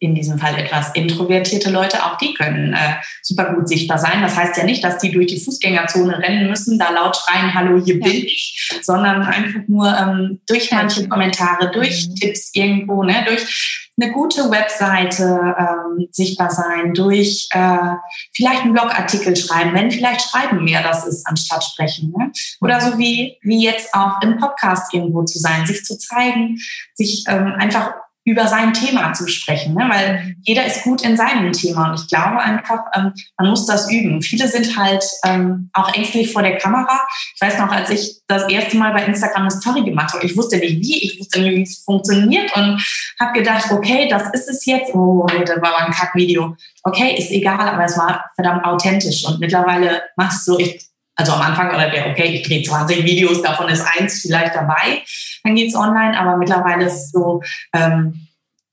[0.00, 4.22] in diesem Fall etwas introvertierte Leute, auch die können äh, super gut sichtbar sein.
[4.22, 7.80] Das heißt ja nicht, dass die durch die Fußgängerzone rennen müssen, da laut schreien, hallo,
[7.84, 12.14] hier bin ich, sondern einfach nur ähm, durch manche Kommentare, durch mhm.
[12.14, 17.94] Tipps irgendwo, ne, durch eine gute Webseite ähm, sichtbar sein, durch äh,
[18.32, 22.14] vielleicht einen Blogartikel schreiben, wenn vielleicht Schreiben mehr das ist, anstatt Sprechen.
[22.16, 22.32] Ne?
[22.62, 26.58] Oder so wie, wie jetzt auch im Podcast irgendwo zu sein, sich zu zeigen,
[26.94, 27.92] sich ähm, einfach
[28.24, 29.86] über sein Thema zu sprechen, ne?
[29.88, 33.90] weil jeder ist gut in seinem Thema und ich glaube einfach, ähm, man muss das
[33.90, 34.20] üben.
[34.20, 37.00] Viele sind halt ähm, auch ängstlich vor der Kamera.
[37.34, 40.36] Ich weiß noch, als ich das erste Mal bei Instagram eine Story gemacht habe, ich
[40.36, 42.84] wusste nicht wie, ich wusste nicht, wie es funktioniert und
[43.18, 44.94] habe gedacht, okay, das ist es jetzt.
[44.94, 46.56] Oh, das war ein Kackvideo.
[46.82, 51.42] Okay, ist egal, aber es war verdammt authentisch und mittlerweile machst du, ich also am
[51.42, 55.02] Anfang war der, okay, ich drehe 20 Videos, davon ist eins vielleicht dabei,
[55.44, 57.42] dann geht's online, aber mittlerweile ist so,
[57.74, 58.26] ähm,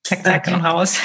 [0.08, 0.98] Zack, zack und raus.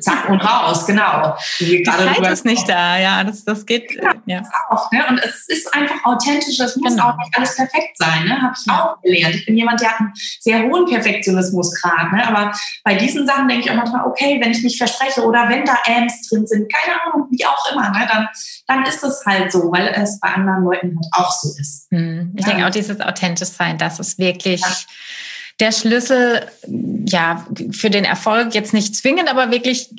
[0.00, 1.36] Zack und raus, genau.
[1.60, 3.90] Die Zeit ist nicht da, ja, das, das geht.
[3.90, 4.40] Genau, ja.
[4.40, 5.06] Das auch, ne?
[5.08, 7.10] Und es ist einfach authentisch, es muss genau.
[7.10, 8.42] auch nicht alles perfekt sein, ne?
[8.42, 8.84] habe ich ja.
[8.84, 9.36] auch gelernt.
[9.36, 12.26] Ich bin jemand, der hat einen sehr hohen Perfektionismusgrad, ne?
[12.26, 12.52] aber
[12.82, 15.76] bei diesen Sachen denke ich auch manchmal, okay, wenn ich mich verspreche oder wenn da
[15.86, 18.08] Ams drin sind, keine Ahnung, wie auch immer, ne?
[18.12, 18.28] dann,
[18.66, 21.86] dann ist es halt so, weil es bei anderen Leuten halt auch so ist.
[21.90, 22.34] Hm.
[22.36, 22.50] Ich ja.
[22.50, 24.62] denke auch dieses authentisch sein, das ist wirklich
[25.62, 26.44] der Schlüssel
[27.06, 29.90] ja für den Erfolg jetzt nicht zwingend, aber wirklich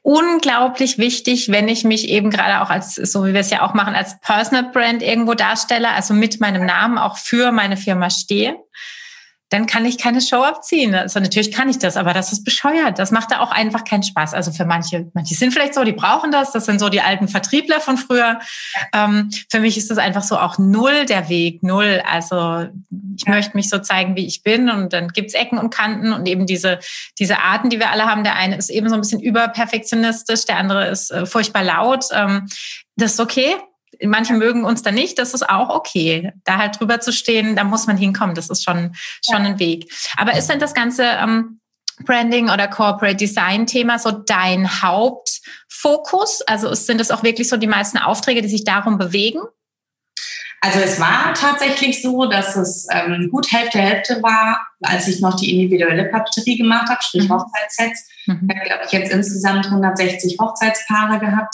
[0.00, 3.74] unglaublich wichtig, wenn ich mich eben gerade auch als so wie wir es ja auch
[3.74, 8.56] machen als Personal Brand irgendwo darstelle, also mit meinem Namen auch für meine Firma stehe
[9.52, 10.94] dann kann ich keine Show abziehen.
[10.94, 12.98] Also natürlich kann ich das, aber das ist bescheuert.
[12.98, 14.32] Das macht da auch einfach keinen Spaß.
[14.32, 16.52] Also für manche, manche sind vielleicht so, die brauchen das.
[16.52, 18.40] Das sind so die alten Vertriebler von früher.
[18.94, 22.02] Ähm, für mich ist das einfach so auch null der Weg, null.
[22.10, 22.66] Also
[23.16, 23.34] ich ja.
[23.34, 26.46] möchte mich so zeigen, wie ich bin und dann gibt's Ecken und Kanten und eben
[26.46, 26.78] diese,
[27.18, 28.24] diese Arten, die wir alle haben.
[28.24, 32.06] Der eine ist eben so ein bisschen überperfektionistisch, der andere ist äh, furchtbar laut.
[32.12, 32.48] Ähm,
[32.96, 33.54] das ist okay
[34.04, 36.32] manche mögen uns da nicht, das ist auch okay.
[36.44, 39.92] Da halt drüber zu stehen, da muss man hinkommen, das ist schon, schon ein Weg.
[40.16, 41.60] Aber ist denn das ganze ähm,
[42.04, 46.42] Branding oder Corporate Design Thema so dein Hauptfokus?
[46.42, 49.40] Also sind das auch wirklich so die meisten Aufträge, die sich darum bewegen?
[50.64, 55.34] Also es war tatsächlich so, dass es ähm, gut Hälfte Hälfte war, als ich noch
[55.34, 57.32] die individuelle Papeterie gemacht habe, sprich mhm.
[57.32, 58.08] Hochzeitssets.
[58.26, 58.48] Mhm.
[58.48, 61.52] Da habe ich jetzt insgesamt 160 Hochzeitspaare gehabt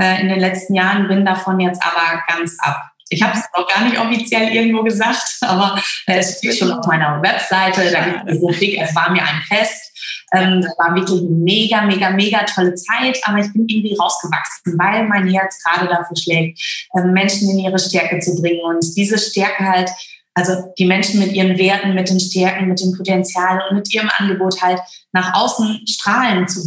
[0.00, 2.90] äh, in den letzten Jahren, bin davon jetzt aber ganz ab.
[3.12, 6.86] Ich habe es noch gar nicht offiziell irgendwo gesagt, aber äh, es steht schon auf
[6.86, 7.90] meiner Webseite.
[7.90, 9.90] Da gibt es so dick, es war mir ein Fest.
[10.32, 14.78] Ähm, das war wirklich eine mega, mega, mega tolle Zeit, aber ich bin irgendwie rausgewachsen,
[14.78, 16.60] weil mein Herz gerade dafür schlägt,
[16.94, 19.90] äh, Menschen in ihre Stärke zu bringen und diese Stärke halt,
[20.34, 24.08] also die Menschen mit ihren Werten, mit den Stärken, mit dem Potenzial und mit ihrem
[24.18, 24.78] Angebot halt
[25.12, 26.64] nach außen strahlen zu,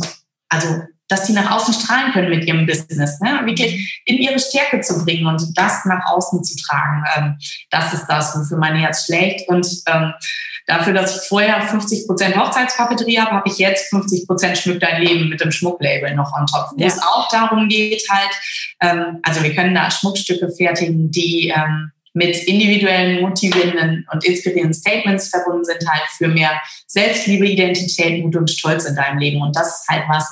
[0.50, 0.82] also
[1.13, 3.41] dass sie nach außen strahlen können mit ihrem Business, ne?
[3.45, 7.04] wirklich in ihre Stärke zu bringen und das nach außen zu tragen.
[7.15, 7.38] Ähm,
[7.69, 9.47] das ist das, wofür mein Herz schlägt.
[9.47, 10.13] Und ähm,
[10.65, 15.04] dafür, dass ich vorher 50 Prozent Hochzeitspapeterie habe, habe ich jetzt 50 Prozent Schmück dein
[15.04, 16.71] Leben mit dem Schmucklabel noch on top.
[16.71, 16.88] Wo ja.
[16.88, 18.32] es auch darum geht halt,
[18.82, 25.30] ähm, also wir können da Schmuckstücke fertigen, die ähm, mit individuellen, motivierenden und inspirierenden Statements
[25.30, 29.41] verbunden sind, halt für mehr Selbstliebe, Identität, Mut und Stolz in deinem Leben.
[29.41, 30.28] Und das ist halt was,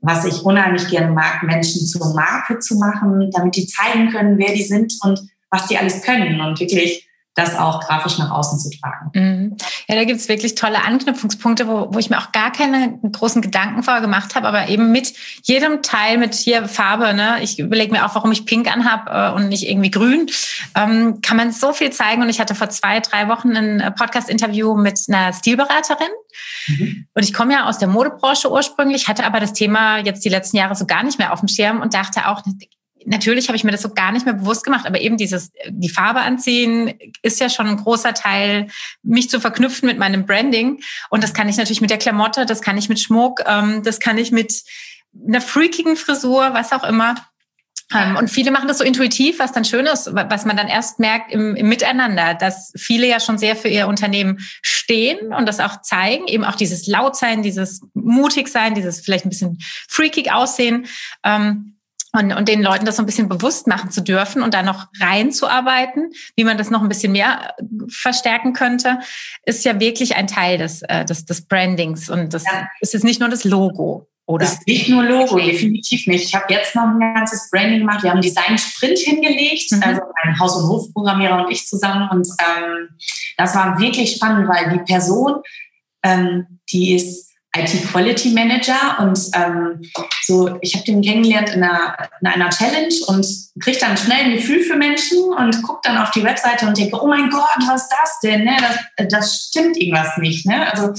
[0.00, 4.52] was ich unheimlich gerne mag, Menschen zur Marke zu machen, damit die zeigen können, wer
[4.52, 6.40] die sind und was die alles können.
[6.40, 7.07] Und wirklich
[7.38, 9.10] das auch grafisch nach außen zu tragen.
[9.14, 9.56] Mhm.
[9.86, 13.40] Ja, da gibt es wirklich tolle Anknüpfungspunkte, wo, wo ich mir auch gar keine großen
[13.42, 17.92] Gedanken vorher gemacht habe, aber eben mit jedem Teil, mit hier Farbe, ne, ich überlege
[17.92, 20.28] mir auch, warum ich pink anhab äh, und nicht irgendwie grün,
[20.74, 22.22] ähm, kann man so viel zeigen.
[22.22, 26.08] Und ich hatte vor zwei, drei Wochen ein äh, Podcast-Interview mit einer Stilberaterin.
[26.66, 27.06] Mhm.
[27.14, 30.56] Und ich komme ja aus der Modebranche ursprünglich, hatte aber das Thema jetzt die letzten
[30.56, 32.42] Jahre so gar nicht mehr auf dem Schirm und dachte auch,
[33.06, 35.88] natürlich habe ich mir das so gar nicht mehr bewusst gemacht, aber eben dieses, die
[35.88, 38.68] Farbe anziehen ist ja schon ein großer Teil,
[39.02, 40.80] mich zu verknüpfen mit meinem Branding.
[41.10, 44.00] Und das kann ich natürlich mit der Klamotte, das kann ich mit Schmuck, ähm, das
[44.00, 44.62] kann ich mit
[45.26, 47.16] einer freakigen Frisur, was auch immer.
[47.94, 50.98] Ähm, und viele machen das so intuitiv, was dann schön ist, was man dann erst
[50.98, 55.58] merkt im, im Miteinander, dass viele ja schon sehr für ihr Unternehmen stehen und das
[55.58, 59.58] auch zeigen, eben auch dieses Lautsein, dieses mutig sein, dieses vielleicht ein bisschen
[59.88, 60.86] freakig aussehen.
[61.24, 61.77] Ähm,
[62.18, 64.88] und, und den Leuten das so ein bisschen bewusst machen zu dürfen und da noch
[65.00, 68.98] reinzuarbeiten, wie man das noch ein bisschen mehr äh, verstärken könnte,
[69.44, 72.10] ist ja wirklich ein Teil des, äh, des, des Brandings.
[72.10, 72.68] Und das ja.
[72.80, 74.08] ist jetzt nicht nur das Logo.
[74.26, 74.44] Oder?
[74.44, 76.26] Das ist nicht nur Logo, definitiv nicht.
[76.26, 78.02] Ich habe jetzt noch ein ganzes Branding gemacht.
[78.02, 79.82] Wir haben Design Sprint hingelegt, mhm.
[79.82, 82.10] also ein Haus- und Hofprogrammierer und ich zusammen.
[82.10, 82.88] Und ähm,
[83.38, 85.36] das war wirklich spannend, weil die Person,
[86.02, 87.27] ähm, die ist
[87.58, 89.82] IT Quality Manager und ähm,
[90.24, 93.26] so, ich habe den kennengelernt in einer, in einer Challenge und
[93.60, 97.02] kriege dann schnell ein Gefühl für Menschen und gucke dann auf die Webseite und denke,
[97.02, 98.44] oh mein Gott, was ist das denn?
[98.44, 98.56] Ne?
[98.96, 100.46] Das, das stimmt irgendwas nicht.
[100.46, 100.70] Ne?
[100.72, 100.92] Also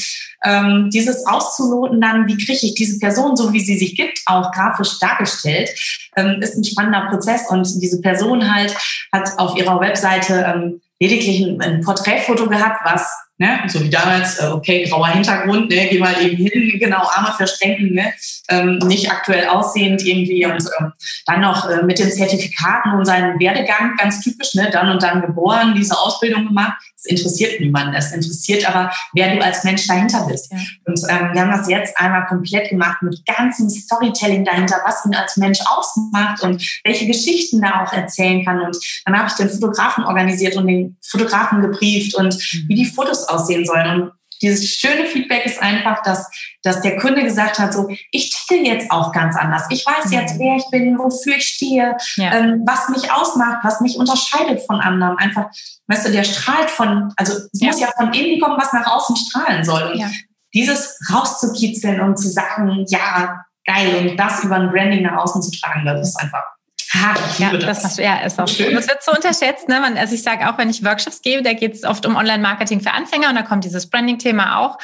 [0.44, 4.52] ähm, dieses auszuloten dann, wie kriege ich diese Person, so wie sie sich gibt, auch
[4.52, 5.70] grafisch dargestellt,
[6.16, 8.76] ähm, ist ein spannender Prozess und diese Person halt
[9.12, 13.10] hat auf ihrer Webseite ähm, lediglich ein, ein Porträtfoto gehabt, was
[13.42, 13.58] Ne?
[13.68, 15.88] So wie damals, äh, okay, grauer Hintergrund, ne?
[15.90, 18.14] geh mal eben hin, genau, Arme verstrengen, ne?
[18.50, 20.92] ähm, nicht aktuell aussehend irgendwie und ähm,
[21.26, 24.70] dann noch äh, mit den Zertifikaten und seinem Werdegang, ganz typisch, ne?
[24.74, 26.74] dann und dann geboren, diese Ausbildung gemacht.
[27.02, 30.52] Das interessiert niemanden, das interessiert aber, wer du als Mensch dahinter bist.
[30.52, 30.58] Ja.
[30.84, 35.16] Und ähm, wir haben das jetzt einmal komplett gemacht mit ganzem Storytelling dahinter, was ihn
[35.16, 38.60] als Mensch ausmacht und welche Geschichten da auch erzählen kann.
[38.60, 42.66] Und dann habe ich den Fotografen organisiert und den Fotografen gebrieft und mhm.
[42.68, 44.02] wie die Fotos aussehen sollen.
[44.02, 44.12] Und
[44.42, 46.30] dieses schöne Feedback ist einfach, dass,
[46.64, 49.66] dass der Kunde gesagt hat, so, ich ticke jetzt auch ganz anders.
[49.70, 50.40] Ich weiß jetzt, mhm.
[50.40, 52.34] wer ich bin, wofür ich stehe, ja.
[52.34, 55.18] ähm, was mich ausmacht, was mich unterscheidet von anderen.
[55.18, 55.48] Einfach,
[55.88, 57.68] weißt du, der strahlt von, also es ja.
[57.68, 59.92] muss ja von innen kommen, was nach außen strahlen soll.
[59.92, 60.10] Und ja.
[60.54, 65.52] dieses rauszukitzeln und zu sagen, ja, geil, und das über ein Branding nach außen zu
[65.52, 66.44] tragen, das ist einfach
[66.92, 67.84] Ha, ja, das.
[67.84, 68.74] das ja, ist auch schön.
[68.74, 69.70] Das wird so unterschätzt.
[69.70, 69.80] Ne?
[69.80, 72.82] Man, also ich sage auch, wenn ich Workshops gebe, da geht es oft um Online-Marketing
[72.82, 74.80] für Anfänger und da kommt dieses Branding-Thema auch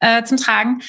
[0.00, 0.80] äh, zum Tragen.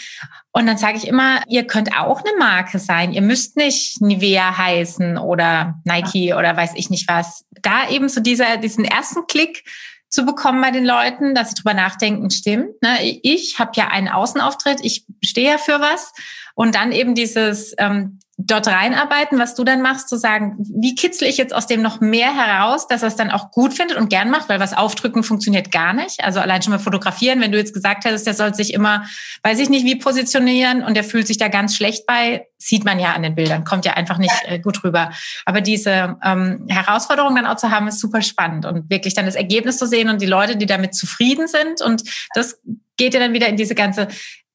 [0.52, 3.12] Und dann sage ich immer, ihr könnt auch eine Marke sein.
[3.12, 7.46] Ihr müsst nicht Nivea heißen oder Nike oder weiß ich nicht was.
[7.62, 9.66] Da eben so dieser, diesen ersten Klick
[10.08, 12.82] zu bekommen bei den Leuten, dass sie drüber nachdenken, stimmt.
[12.82, 12.98] Ne?
[13.24, 16.14] Ich habe ja einen Außenauftritt, ich stehe ja für was.
[16.54, 21.28] Und dann eben dieses ähm, dort reinarbeiten, was du dann machst, zu sagen, wie kitzle
[21.28, 24.10] ich jetzt aus dem noch mehr heraus, dass er es dann auch gut findet und
[24.10, 26.24] gern macht, weil was aufdrücken funktioniert gar nicht.
[26.24, 29.06] Also allein schon mal fotografieren, wenn du jetzt gesagt hättest, der soll sich immer,
[29.44, 33.00] weiß ich nicht, wie positionieren und der fühlt sich da ganz schlecht bei, sieht man
[33.00, 35.12] ja an den Bildern, kommt ja einfach nicht äh, gut rüber.
[35.46, 39.36] Aber diese ähm, Herausforderung dann auch zu haben, ist super spannend und wirklich dann das
[39.36, 42.60] Ergebnis zu sehen und die Leute, die damit zufrieden sind und das
[42.98, 44.08] geht ja dann wieder in diese ganze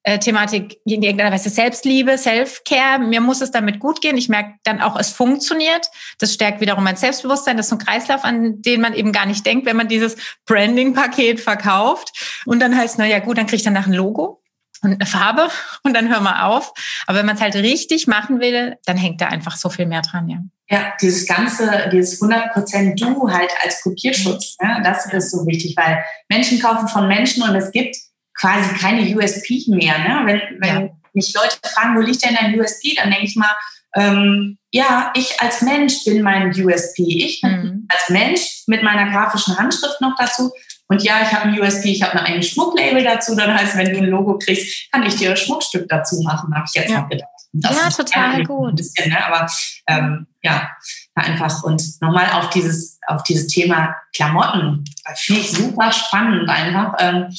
[0.07, 3.01] äh, Thematik in irgendeiner Weise Selbstliebe, Self-Care.
[3.01, 4.17] Mir muss es damit gut gehen.
[4.17, 5.89] Ich merke dann auch, es funktioniert.
[6.21, 7.57] Das stärkt wiederum mein Selbstbewusstsein.
[7.57, 10.15] Das ist so ein Kreislauf, an den man eben gar nicht denkt, wenn man dieses
[10.47, 12.41] Branding-Paket verkauft.
[12.47, 14.41] Und dann heißt, na ja, gut, dann kriege ich danach ein Logo
[14.81, 15.49] und eine Farbe
[15.83, 16.73] und dann hör mal auf.
[17.09, 20.03] Aber wenn man es halt richtig machen will, dann hängt da einfach so viel mehr
[20.03, 20.39] dran, ja.
[20.69, 26.05] Ja, dieses ganze, dieses 100% Du halt als Kopierschutz, ne, das ist so wichtig, weil
[26.29, 27.97] Menschen kaufen von Menschen und es gibt
[28.39, 29.99] quasi keine USP mehr.
[29.99, 30.21] Ne?
[30.25, 30.91] Wenn, wenn ja.
[31.15, 33.55] mich Leute fragen, wo liegt denn dein USP, dann denke ich mal,
[33.95, 37.03] ähm, ja, ich als Mensch bin mein USP.
[37.03, 37.87] Ich mhm.
[37.89, 40.53] als Mensch mit meiner grafischen Handschrift noch dazu.
[40.89, 43.35] Und ja, ich habe ein USP, ich habe ein Schmucklabel dazu.
[43.35, 46.65] Dann heißt, wenn du ein Logo kriegst, kann ich dir ein Schmuckstück dazu machen, habe
[46.69, 47.01] ich jetzt ja.
[47.01, 47.31] noch gedacht.
[47.53, 48.71] Das ja, total gut.
[48.71, 49.27] Ein bisschen, ne?
[49.27, 49.51] Aber
[49.89, 50.71] ähm, ja,
[51.15, 54.85] einfach und nochmal auf dieses, auf dieses Thema Klamotten.
[55.17, 56.95] Finde ich super spannend einfach.
[56.99, 57.35] Ähm,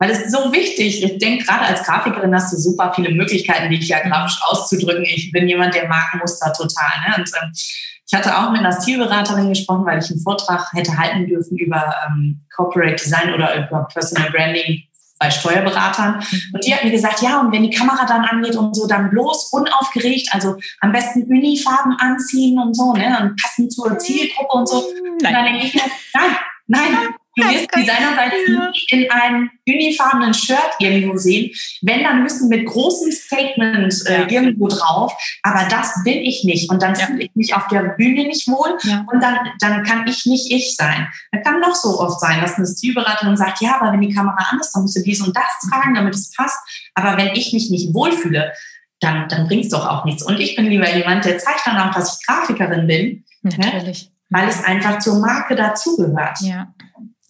[0.00, 1.04] weil es ist so wichtig.
[1.04, 5.04] Ich denke, gerade als Grafikerin hast du super viele Möglichkeiten, dich ja grafisch auszudrücken.
[5.04, 6.90] Ich bin jemand, der mag Muster total.
[7.06, 7.16] Ne?
[7.18, 11.26] Und ähm, ich hatte auch mit einer Stilberaterin gesprochen, weil ich einen Vortrag hätte halten
[11.26, 14.82] dürfen über ähm, Corporate Design oder über Personal Branding
[15.18, 16.16] bei Steuerberatern.
[16.16, 16.40] Mhm.
[16.54, 19.10] Und die hat mir gesagt, ja, und wenn die Kamera dann angeht und so, dann
[19.10, 24.66] bloß unaufgeregt, also am besten Unifarben anziehen und so, ne, und passend zur Zielgruppe und
[24.66, 24.82] so.
[24.82, 25.12] Nein.
[25.12, 25.82] Und dann denke ich mir,
[26.14, 26.36] nein,
[26.68, 28.34] nein, Du wirst Designerseits
[28.72, 31.50] nicht in einem unifarbenen Shirt irgendwo sehen.
[31.82, 35.12] Wenn, dann müssen mit großem Statement äh, irgendwo drauf.
[35.42, 36.70] Aber das bin ich nicht.
[36.70, 37.06] Und dann ja.
[37.06, 38.76] fühle ich mich auf der Bühne nicht wohl.
[38.82, 39.04] Ja.
[39.12, 41.08] Und dann, dann kann ich nicht ich sein.
[41.32, 44.36] Das kann noch so oft sein, dass eine Stilberaterin sagt, ja, aber wenn die Kamera
[44.50, 46.58] an ist, dann musst du dies und das tragen, damit es passt.
[46.94, 48.52] Aber wenn ich mich nicht wohlfühle,
[49.00, 50.22] dann, dann bringt es doch auch nichts.
[50.22, 53.24] Und ich bin lieber jemand, der zeigt dann auch, dass ich Grafikerin bin.
[53.42, 53.56] Ne?
[53.58, 54.04] Natürlich.
[54.04, 54.10] Ne?
[54.30, 56.38] Weil es einfach zur Marke dazugehört.
[56.42, 56.72] Ja.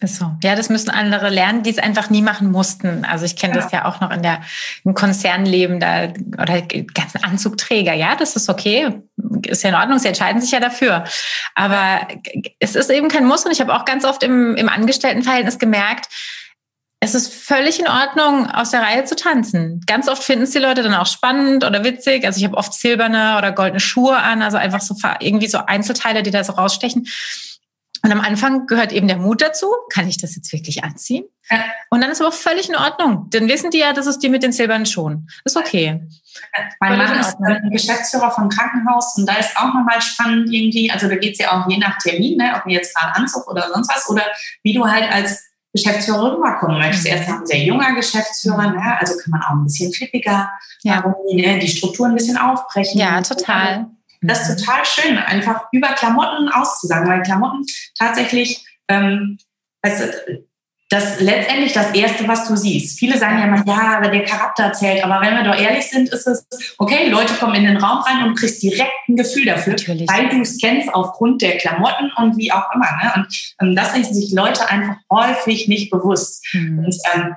[0.01, 0.31] Ist so.
[0.43, 3.05] Ja, das müssen andere lernen, die es einfach nie machen mussten.
[3.05, 3.61] Also ich kenne ja.
[3.61, 4.41] das ja auch noch in der
[4.83, 6.07] im Konzernleben da
[6.41, 7.93] oder ganzen Anzugträger.
[7.93, 9.03] Ja, das ist okay,
[9.45, 9.99] ist ja in Ordnung.
[9.99, 11.03] Sie entscheiden sich ja dafür.
[11.53, 12.07] Aber
[12.57, 13.45] es ist eben kein Muss.
[13.45, 16.07] Und ich habe auch ganz oft im, im Angestelltenverhältnis gemerkt,
[17.03, 19.81] es ist völlig in Ordnung, aus der Reihe zu tanzen.
[19.87, 22.25] Ganz oft finden es die Leute dann auch spannend oder witzig.
[22.25, 26.21] Also ich habe oft silberne oder goldene Schuhe an, also einfach so irgendwie so Einzelteile,
[26.21, 27.07] die da so rausstechen.
[28.03, 29.67] Und am Anfang gehört eben der Mut dazu.
[29.91, 31.25] Kann ich das jetzt wirklich anziehen?
[31.49, 31.63] Ja.
[31.89, 33.27] Und dann ist aber auch völlig in Ordnung.
[33.29, 35.29] Dann wissen die ja, das ist die mit den silbernen Schuhen.
[35.45, 36.01] Ist okay.
[36.79, 41.07] Mein Mann ist ein Geschäftsführer vom Krankenhaus und da ist auch nochmal spannend irgendwie, also
[41.07, 43.69] da geht es ja auch je nach Termin, ne, ob du jetzt gerade Anzug oder
[43.71, 44.23] sonst was oder
[44.63, 47.05] wie du halt als Geschäftsführer rüberkommen möchtest.
[47.05, 48.97] Er ist ein sehr junger Geschäftsführer, ne?
[48.99, 50.51] also kann man auch ein bisschen flippiger,
[50.83, 51.03] ja.
[51.33, 51.59] ne?
[51.59, 52.99] die Struktur ein bisschen aufbrechen.
[52.99, 53.87] Ja, total.
[54.21, 57.65] Das ist total schön, einfach über Klamotten auszusagen, weil Klamotten
[57.97, 59.39] tatsächlich, ähm,
[59.83, 60.13] du,
[60.91, 62.99] das letztendlich das Erste, was du siehst.
[62.99, 65.01] Viele sagen ja immer, ja, aber der Charakter zählt.
[65.05, 66.45] Aber wenn wir doch ehrlich sind, ist es,
[66.77, 70.09] okay, Leute kommen in den Raum rein und kriegst direkt ein Gefühl dafür, Natürlich.
[70.09, 72.91] weil du es kennst aufgrund der Klamotten und wie auch immer.
[73.01, 73.13] Ne?
[73.15, 76.45] Und ähm, das sind sich Leute einfach häufig nicht bewusst.
[76.51, 76.79] Mhm.
[76.79, 77.35] Und ähm,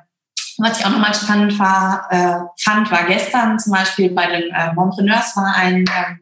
[0.59, 4.73] was ich auch nochmal spannend war, äh, fand, war gestern zum Beispiel bei den äh,
[4.75, 6.15] Montpreneurs war ein, äh,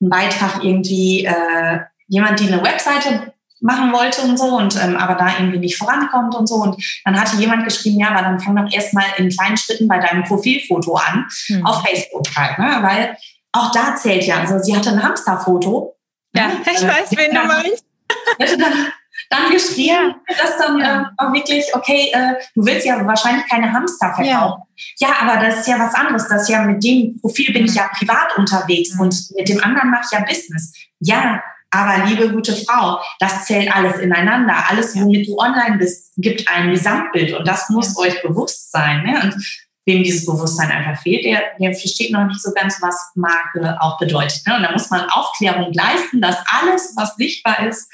[0.00, 5.14] ein Beitrag irgendwie, äh, jemand, die eine Webseite machen wollte und so und ähm, aber
[5.14, 8.54] da irgendwie nicht vorankommt und so und dann hatte jemand geschrieben, ja, aber dann fang
[8.54, 11.66] doch erstmal in kleinen Schritten bei deinem Profilfoto an mhm.
[11.66, 12.78] auf Facebook halt, ne?
[12.82, 13.16] weil
[13.52, 15.96] auch da zählt ja, also sie hatte ein Hamsterfoto.
[16.34, 17.84] Ja, ich äh, weiß, wen du meinst.
[19.30, 20.34] Dann, geschrieben, ja.
[20.36, 21.02] dass dann ja.
[21.02, 24.62] äh, auch wirklich, okay, äh, du willst ja wahrscheinlich keine Hamster verkaufen.
[24.98, 25.08] Ja.
[25.08, 25.08] ja.
[25.20, 26.28] aber das ist ja was anderes.
[26.28, 27.68] Das ja mit dem Profil bin mhm.
[27.68, 29.00] ich ja privat unterwegs mhm.
[29.02, 30.72] und mit dem anderen mache ich ja Business.
[31.00, 34.54] Ja, aber liebe gute Frau, das zählt alles ineinander.
[34.70, 39.02] Alles, womit du online bist, gibt ein Gesamtbild und das muss euch bewusst sein.
[39.02, 39.20] Ne?
[39.22, 39.34] Und
[39.84, 43.98] wem dieses Bewusstsein einfach fehlt, der, der versteht noch nicht so ganz, was Marke auch
[43.98, 44.46] bedeutet.
[44.46, 44.56] Ne?
[44.56, 47.90] Und da muss man Aufklärung leisten, dass alles, was sichtbar ist,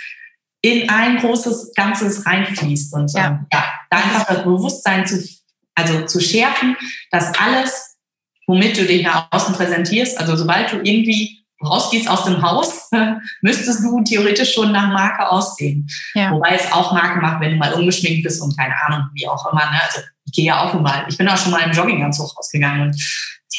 [0.65, 2.95] in ein großes Ganzes reinfließt.
[2.95, 5.23] Und ja, ähm, ja da einfach das Bewusstsein zu,
[5.75, 6.75] also zu schärfen,
[7.11, 7.99] dass alles,
[8.47, 12.89] womit du dich nach außen präsentierst, also sobald du irgendwie rausgehst aus dem Haus,
[13.43, 15.87] müsstest du theoretisch schon nach Marke aussehen.
[16.15, 16.31] Ja.
[16.31, 19.53] Wobei es auch Marke macht, wenn du mal ungeschminkt bist und keine Ahnung, wie auch
[19.53, 19.71] immer.
[19.71, 19.81] Ne?
[19.87, 22.97] Also ich gehe ja auch mal, ich bin auch schon mal im Jogginganzug rausgegangen und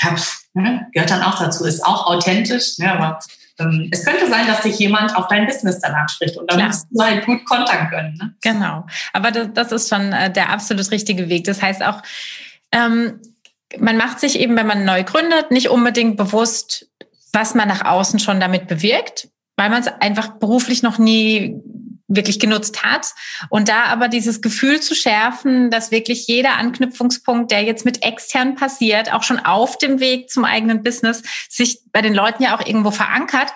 [0.02, 0.15] ja,
[0.56, 3.20] ne, gehört dann auch dazu, ist auch authentisch, ne, aber
[3.60, 6.68] ähm, es könnte sein, dass dich jemand auf dein Business dann anspricht und dann Klar.
[6.70, 8.18] musst du halt gut kontern können.
[8.18, 8.36] Ne?
[8.41, 11.46] Genau, aber das, das, ist schon äh, der absolut richtige Weg.
[11.46, 12.02] Das heißt auch,
[12.72, 13.22] ähm,
[13.80, 16.89] man macht sich eben, wenn man neu gründet, nicht unbedingt bewusst,
[17.34, 21.62] was man nach außen schon damit bewirkt, weil man es einfach beruflich noch nie
[22.08, 23.13] wirklich genutzt hat.
[23.50, 28.56] Und da aber dieses Gefühl zu schärfen, dass wirklich jeder Anknüpfungspunkt, der jetzt mit extern
[28.56, 32.65] passiert, auch schon auf dem Weg zum eigenen Business, sich bei den Leuten ja auch
[32.65, 33.52] irgendwo verankert.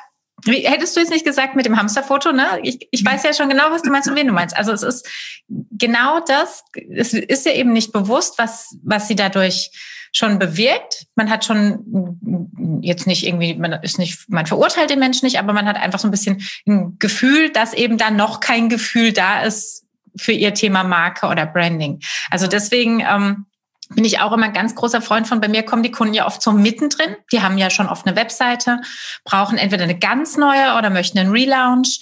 [0.46, 2.60] Wie, hättest du jetzt nicht gesagt mit dem Hamsterfoto, ne?
[2.64, 4.56] Ich, ich weiß ja schon genau, was du meinst und wen du meinst.
[4.56, 5.08] Also es ist
[5.48, 6.64] genau das,
[6.96, 9.70] es ist ja eben nicht bewusst, was, was sie dadurch
[10.12, 11.06] schon bewirkt.
[11.15, 15.54] Man hat schon jetzt nicht irgendwie, man ist nicht, man verurteilt den Menschen nicht, aber
[15.54, 19.41] man hat einfach so ein bisschen ein Gefühl, dass eben da noch kein Gefühl da
[19.41, 22.00] ist für ihr Thema Marke oder Branding.
[22.30, 23.45] Also deswegen ähm,
[23.89, 25.41] bin ich auch immer ein ganz großer Freund von.
[25.41, 27.15] Bei mir kommen die Kunden ja oft so mittendrin.
[27.32, 28.82] Die haben ja schon oft eine Webseite,
[29.24, 32.00] brauchen entweder eine ganz neue oder möchten einen Relaunch.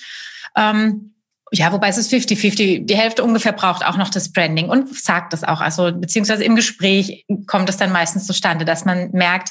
[0.55, 1.13] Ähm,
[1.51, 2.85] ja, wobei es ist 50-50.
[2.85, 5.61] Die Hälfte ungefähr braucht auch noch das Branding und sagt das auch.
[5.61, 9.49] Also, beziehungsweise im Gespräch kommt es dann meistens zustande, dass man merkt,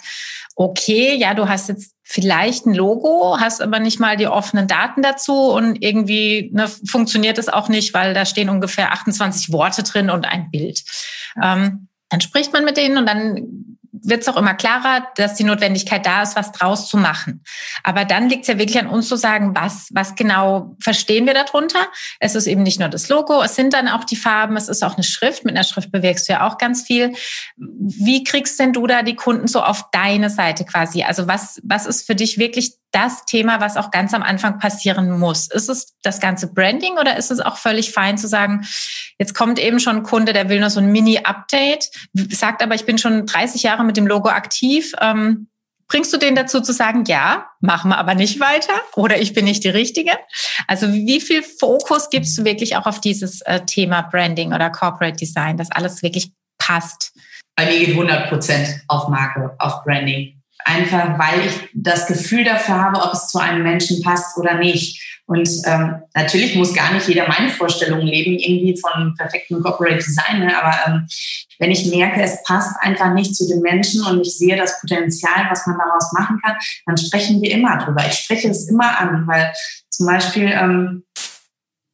[0.56, 5.02] okay, ja, du hast jetzt vielleicht ein Logo, hast aber nicht mal die offenen Daten
[5.02, 10.08] dazu und irgendwie ne, funktioniert es auch nicht, weil da stehen ungefähr 28 Worte drin
[10.08, 10.82] und ein Bild.
[11.42, 15.44] Ähm, dann spricht man mit denen und dann wird es auch immer klarer, dass die
[15.44, 17.42] Notwendigkeit da ist, was draus zu machen.
[17.82, 21.34] Aber dann liegt es ja wirklich an uns zu sagen, was, was genau verstehen wir
[21.34, 21.86] darunter.
[22.20, 24.82] Es ist eben nicht nur das Logo, es sind dann auch die Farben, es ist
[24.82, 25.44] auch eine Schrift.
[25.44, 27.14] Mit einer Schrift bewirkst du ja auch ganz viel.
[27.56, 31.02] Wie kriegst denn du da die Kunden so auf deine Seite quasi?
[31.02, 35.18] Also was, was ist für dich wirklich das Thema, was auch ganz am Anfang passieren
[35.18, 35.48] muss?
[35.50, 38.66] Ist es das ganze Branding oder ist es auch völlig fein zu sagen,
[39.18, 41.90] jetzt kommt eben schon ein Kunde, der will nur so ein Mini-Update,
[42.30, 44.92] sagt aber, ich bin schon 30 Jahre mit dem Logo aktiv.
[45.00, 45.48] Ähm,
[45.88, 49.44] bringst du den dazu zu sagen, ja, machen wir aber nicht weiter oder ich bin
[49.44, 50.12] nicht die Richtige?
[50.66, 55.16] Also wie viel Fokus gibst du wirklich auch auf dieses äh, Thema Branding oder Corporate
[55.16, 57.12] Design, dass alles wirklich passt?
[57.56, 60.35] Bei mir geht 100 Prozent auf Marke, auf Branding
[60.66, 65.02] einfach weil ich das Gefühl dafür habe, ob es zu einem Menschen passt oder nicht.
[65.26, 70.40] Und ähm, natürlich muss gar nicht jeder meine Vorstellungen leben, irgendwie von perfektem Corporate Design,
[70.40, 70.52] ne?
[70.56, 71.08] aber ähm,
[71.58, 75.46] wenn ich merke, es passt einfach nicht zu den Menschen und ich sehe das Potenzial,
[75.50, 78.04] was man daraus machen kann, dann sprechen wir immer drüber.
[78.06, 79.52] Ich spreche es immer an, weil
[79.88, 81.02] zum Beispiel ähm,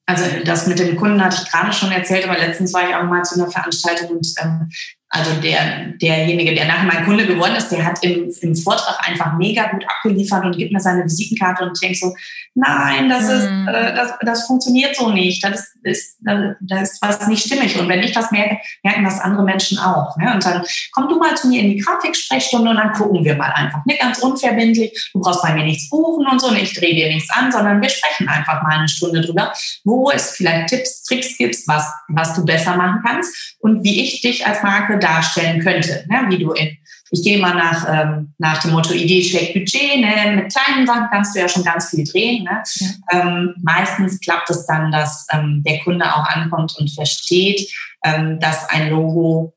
[0.04, 3.04] also das mit dem Kunden hatte ich gerade schon erzählt, aber letztens war ich auch
[3.04, 4.68] mal zu einer Veranstaltung und ähm,
[5.14, 9.36] also der, derjenige, der nachher mein Kunde geworden ist, der hat im, im Vortrag einfach
[9.36, 12.14] mega gut abgeliefert und gibt mir seine Visitenkarte und ich denke so,
[12.54, 13.68] nein, das ist, mhm.
[13.68, 17.78] äh, das, das funktioniert so nicht, das ist, ist, da ist was nicht stimmig.
[17.78, 20.16] Und wenn ich das merke, merken das andere Menschen auch.
[20.16, 20.32] Ne?
[20.32, 23.52] Und dann komm du mal zu mir in die Grafiksprechstunde und dann gucken wir mal
[23.54, 23.84] einfach.
[23.84, 23.96] Ne?
[24.00, 27.28] Ganz unverbindlich, du brauchst bei mir nichts buchen und so, und ich drehe dir nichts
[27.30, 29.52] an, sondern wir sprechen einfach mal eine Stunde drüber,
[29.84, 34.22] wo es vielleicht Tipps, Tricks gibt, was, was du besser machen kannst und wie ich
[34.22, 36.24] dich als Marke darstellen könnte, ne?
[36.28, 36.78] wie du in
[37.14, 40.00] ich gehe mal nach, ähm, nach dem Motto Idee schlägt Budget.
[40.00, 40.42] Ne?
[40.42, 42.44] Mit kleinen Sachen kannst du ja schon ganz viel drehen.
[42.44, 42.62] Ne?
[42.80, 42.88] Ja.
[43.12, 47.70] Ähm, meistens klappt es dann, dass ähm, der Kunde auch ankommt und versteht,
[48.02, 49.52] ähm, dass ein Logo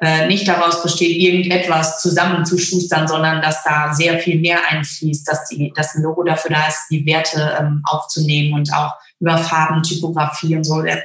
[0.00, 5.72] äh, nicht daraus besteht, irgendetwas zusammenzuschustern, sondern dass da sehr viel mehr einfließt, dass, die,
[5.76, 10.56] dass ein Logo dafür da ist, die Werte ähm, aufzunehmen und auch über Farben, Typografie
[10.56, 10.82] und so.
[10.82, 11.04] Der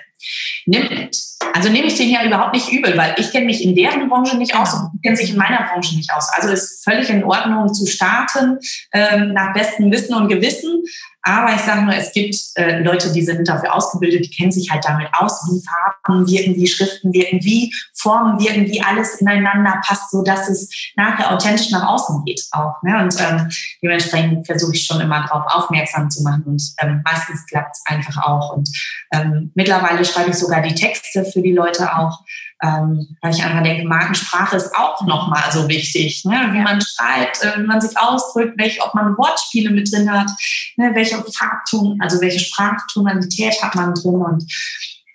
[0.66, 1.16] nimmt
[1.52, 4.38] also nehme ich den ja überhaupt nicht übel, weil ich kenne mich in deren Branche
[4.38, 6.30] nicht aus und kennen sich in meiner Branche nicht aus.
[6.34, 8.58] Also ist völlig in Ordnung zu starten
[8.92, 10.84] ähm, nach bestem Wissen und Gewissen.
[11.24, 14.70] Aber ich sage nur, es gibt äh, Leute, die sind dafür ausgebildet, die kennen sich
[14.70, 19.82] halt damit aus, wie Farben wirken, wie Schriften wirken, wie Formen wirken, wie alles ineinander
[19.86, 22.84] passt, so dass es nachher authentisch nach außen geht auch.
[22.84, 23.02] Ne?
[23.02, 23.50] Und ähm,
[23.82, 28.22] dementsprechend versuche ich schon immer darauf aufmerksam zu machen und ähm, meistens klappt es einfach
[28.22, 28.54] auch.
[28.54, 28.70] Und
[29.14, 32.20] ähm, mittlerweile schreibe ich sogar die Texte für die Leute auch,
[32.64, 36.50] ähm, weil ich einfach denke, Markensprache ist auch nochmal so wichtig, ne?
[36.52, 40.32] wie man schreibt, äh, wie man sich ausdrückt, welche, ob man Wortspiele mit drin hat,
[40.78, 40.92] ne?
[40.94, 44.52] welche Farbton, also welche Sprachtonalität hat man drin und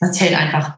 [0.01, 0.77] das hält einfach,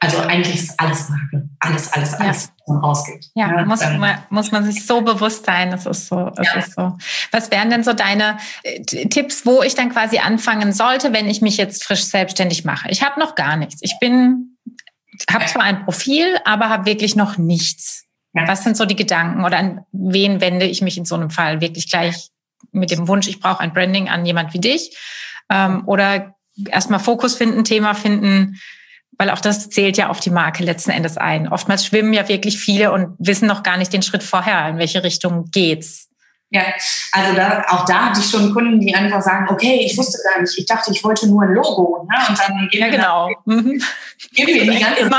[0.00, 2.52] also eigentlich ist alles Marke, alles, alles, alles.
[2.68, 2.76] Ja.
[2.76, 3.26] rausgeht.
[3.34, 6.46] Ja, ja muss, ähm, man, muss man sich so bewusst sein, das ist so, das
[6.46, 6.54] ja.
[6.60, 6.96] ist so.
[7.32, 11.42] Was wären denn so deine äh, Tipps, wo ich dann quasi anfangen sollte, wenn ich
[11.42, 12.88] mich jetzt frisch selbstständig mache?
[12.90, 13.80] Ich habe noch gar nichts.
[13.82, 14.55] Ich bin
[15.30, 18.04] habe zwar ein Profil, aber habe wirklich noch nichts.
[18.34, 18.46] Ja.
[18.46, 21.60] Was sind so die Gedanken oder an wen wende ich mich in so einem Fall
[21.60, 22.28] wirklich gleich
[22.72, 24.96] mit dem Wunsch, ich brauche ein Branding an jemand wie dich.
[25.50, 26.34] Ähm, oder
[26.68, 28.60] erstmal Fokus finden, Thema finden,
[29.18, 31.48] weil auch das zählt ja auf die Marke letzten Endes ein.
[31.48, 35.02] Oftmals schwimmen ja wirklich viele und wissen noch gar nicht den Schritt vorher, in welche
[35.02, 36.05] Richtung geht's.
[36.50, 36.62] Ja,
[37.12, 40.40] also da, auch da hatte ich schon Kunden, die einfach sagen, okay, ich wusste gar
[40.40, 42.06] nicht, ich dachte, ich wollte nur ein Logo.
[42.08, 42.16] Ne?
[42.28, 43.28] Und dann geben ja, genau.
[43.44, 43.82] wir, mhm.
[44.32, 45.10] geben wir die ganze.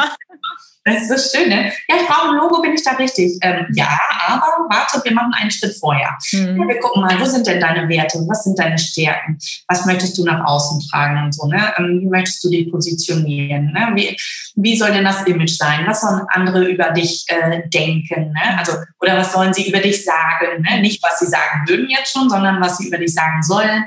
[0.88, 1.72] Das ist das Schöne.
[1.90, 3.38] Ja, ich brauche ein Logo, bin ich da richtig?
[3.42, 6.18] Ähm, ja, aber warte, wir machen einen Schritt vorher.
[6.32, 6.62] Mhm.
[6.62, 8.20] Ja, wir gucken mal, wo sind denn deine Werte?
[8.28, 9.38] Was sind deine Stärken?
[9.68, 11.46] Was möchtest du nach außen tragen und so?
[11.48, 11.74] Ne?
[11.78, 13.74] Ähm, wie möchtest du dich positionieren?
[13.74, 13.92] Ne?
[13.96, 14.18] Wie,
[14.56, 15.86] wie soll denn das Image sein?
[15.86, 18.32] Was sollen andere über dich äh, denken?
[18.32, 18.58] Ne?
[18.58, 20.62] Also, oder was sollen sie über dich sagen?
[20.62, 20.80] Ne?
[20.82, 23.86] Nicht, was sie sagen würden jetzt schon, sondern was sie über dich sagen sollen.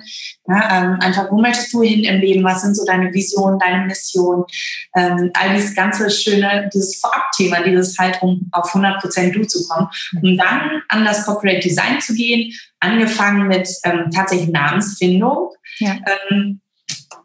[0.50, 2.42] Ja, ähm, einfach, wo möchtest du hin im Leben?
[2.42, 4.44] Was sind so deine Visionen, deine Mission?
[4.96, 9.66] Ähm, all dieses ganze schöne, dieses Vorabthema, dieses halt, um auf 100 Prozent du zu
[9.68, 9.88] kommen,
[10.20, 15.50] um dann an das Corporate Design zu gehen, angefangen mit ähm, tatsächlich Namensfindung.
[15.78, 15.98] Ja.
[16.30, 16.60] Ähm,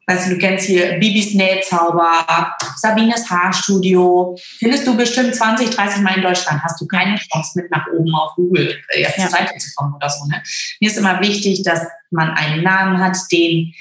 [0.08, 4.38] Weißt du, du kennst hier Bibis Nähzauber, Sabines Haarstudio.
[4.60, 8.14] Findest du bestimmt 20, 30 Mal in Deutschland, hast du keine Chance mit nach oben
[8.14, 9.28] auf Google äh, erst ja.
[9.30, 10.26] Seite zu kommen oder so.
[10.26, 10.44] Ne?
[10.80, 13.74] Mir ist immer wichtig, dass man einen Namen hat, den,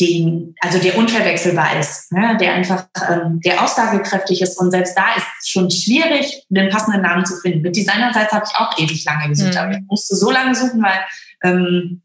[0.00, 2.36] den, also der unverwechselbar ist, ne?
[2.40, 4.58] der einfach, ähm, der aussagekräftig ist.
[4.58, 7.62] Und selbst da ist es schon schwierig, den passenden Namen zu finden.
[7.62, 9.58] Mit Designerseits habe ich auch ewig lange gesucht, mhm.
[9.58, 10.98] aber ich musste so lange suchen, weil
[11.44, 12.01] ähm,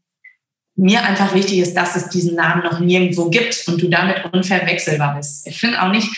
[0.78, 5.16] mir einfach wichtig ist, dass es diesen Namen noch nirgendwo gibt und du damit unverwechselbar
[5.16, 5.46] bist.
[5.46, 6.08] Ich finde auch nicht,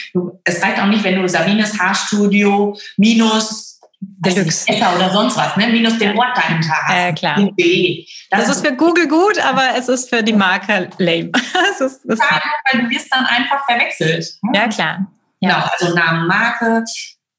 [0.44, 5.68] es reicht auch nicht, wenn du Sabines Haarstudio minus Deluxe oder sonst was, ne?
[5.68, 6.94] minus den Ort dahinter hast.
[6.94, 7.36] Äh, klar.
[8.30, 11.30] Das, das, ist für Google gut, aber es ist für die Marke lame.
[11.52, 12.40] das ist, das ja,
[12.70, 14.26] weil du wirst dann einfach verwechselt.
[14.42, 14.52] Ne?
[14.54, 15.06] Ja, klar.
[15.40, 15.48] Ja.
[15.48, 16.84] Genau, also Namen, Marke,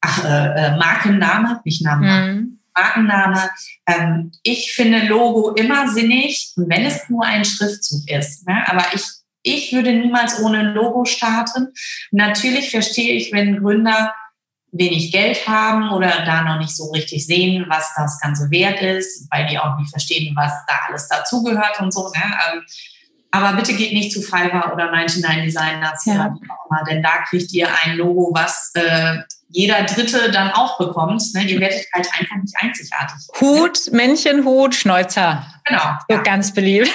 [0.02, 2.36] ach, äh, äh Markenname, nicht Namen.
[2.36, 2.61] Mhm.
[2.76, 3.50] Markenname.
[3.88, 8.48] Ähm, ich finde Logo immer sinnig, wenn es nur ein Schriftzug ist.
[8.48, 8.64] Ne?
[8.68, 9.04] Aber ich,
[9.44, 11.74] ich würde niemals ohne Logo starten.
[12.12, 14.14] Natürlich verstehe ich, wenn Gründer
[14.72, 19.28] wenig Geld haben oder da noch nicht so richtig sehen, was das Ganze wert ist,
[19.30, 22.08] weil die auch nicht verstehen, was da alles dazugehört und so.
[22.08, 22.24] Ne?
[22.24, 22.64] Ähm,
[23.32, 26.36] aber bitte geht nicht zu Fiverr oder 99 Designers, ja.
[26.90, 29.20] denn da kriegt ihr ein Logo, was äh,
[29.52, 31.24] jeder Dritte dann auch bekommt.
[31.34, 31.44] Ne?
[31.44, 33.28] Ihr werdet halt einfach nicht einzigartig.
[33.40, 35.46] Hut, Männchenhut, Schnäuzer.
[35.66, 35.98] Genau.
[36.08, 36.22] So ja.
[36.22, 36.90] ganz beliebt.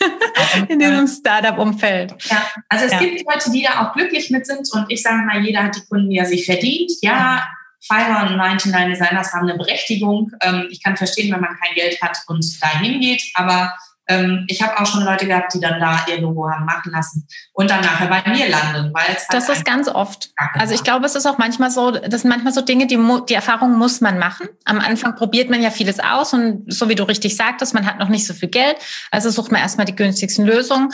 [0.68, 2.14] in diesem Startup-Umfeld.
[2.24, 2.98] Ja, also es ja.
[2.98, 5.84] gibt Leute, die da auch glücklich mit sind und ich sage mal, jeder hat die
[5.86, 6.92] Kunden, die er sich verdient.
[7.00, 7.42] Ja,
[7.80, 10.30] Fiverr und 99 Designers haben eine Berechtigung.
[10.42, 13.74] Ähm, ich kann verstehen, wenn man kein Geld hat und dahin geht, aber
[14.06, 17.26] ähm, ich habe auch schon Leute gehabt, die dann da ihr Logo haben machen lassen
[17.52, 20.30] und dann nachher bei mir landen, weil es halt Das ist ganz oft.
[20.54, 22.98] Also ich glaube, es ist auch manchmal so, das sind manchmal so Dinge, die,
[23.28, 24.48] die Erfahrung muss man machen.
[24.64, 27.98] Am Anfang probiert man ja vieles aus und so wie du richtig sagtest, man hat
[27.98, 28.76] noch nicht so viel Geld,
[29.10, 30.90] also sucht man erstmal die günstigsten Lösungen.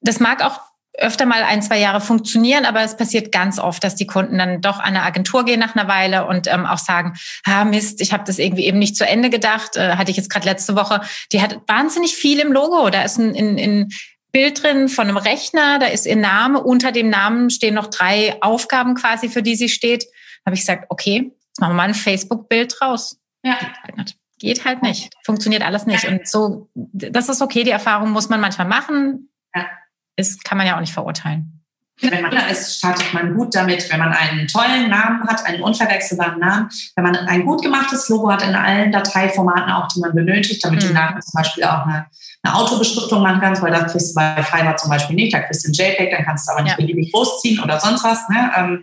[0.00, 0.69] Das mag auch
[1.00, 4.60] öfter mal ein, zwei Jahre funktionieren, aber es passiert ganz oft, dass die Kunden dann
[4.60, 8.12] doch an eine Agentur gehen nach einer Weile und ähm, auch sagen, ah Mist, ich
[8.12, 11.00] habe das irgendwie eben nicht zu Ende gedacht, äh, hatte ich jetzt gerade letzte Woche.
[11.32, 12.90] Die hat wahnsinnig viel im Logo.
[12.90, 13.88] Da ist ein, ein, ein
[14.32, 18.36] Bild drin von einem Rechner, da ist ihr Name, unter dem Namen stehen noch drei
[18.42, 20.04] Aufgaben quasi, für die sie steht.
[20.04, 23.18] Da habe ich gesagt, okay, jetzt machen wir mal ein Facebook-Bild raus.
[23.42, 23.58] Ja.
[24.38, 25.12] Geht halt nicht.
[25.24, 26.06] Funktioniert alles nicht.
[26.06, 29.30] Und so, das ist okay, die Erfahrung muss man manchmal machen.
[29.54, 29.66] Ja
[30.20, 31.60] ist, kann man ja auch nicht verurteilen.
[32.02, 36.38] Wenn man ist, startet man gut damit, wenn man einen tollen Namen hat, einen unverwechselbaren
[36.38, 40.64] Namen, wenn man ein gut gemachtes Logo hat in allen Dateiformaten auch, die man benötigt,
[40.64, 40.88] damit mhm.
[40.88, 42.06] du nachher zum Beispiel auch eine,
[42.42, 45.66] eine Autobeschriftung machen kannst, weil das kriegst du bei Fiverr zum Beispiel nicht, da kriegst
[45.66, 46.76] du ein JPEG, dann kannst du aber nicht ja.
[46.76, 48.26] beliebig großziehen oder sonst was.
[48.30, 48.82] Ne?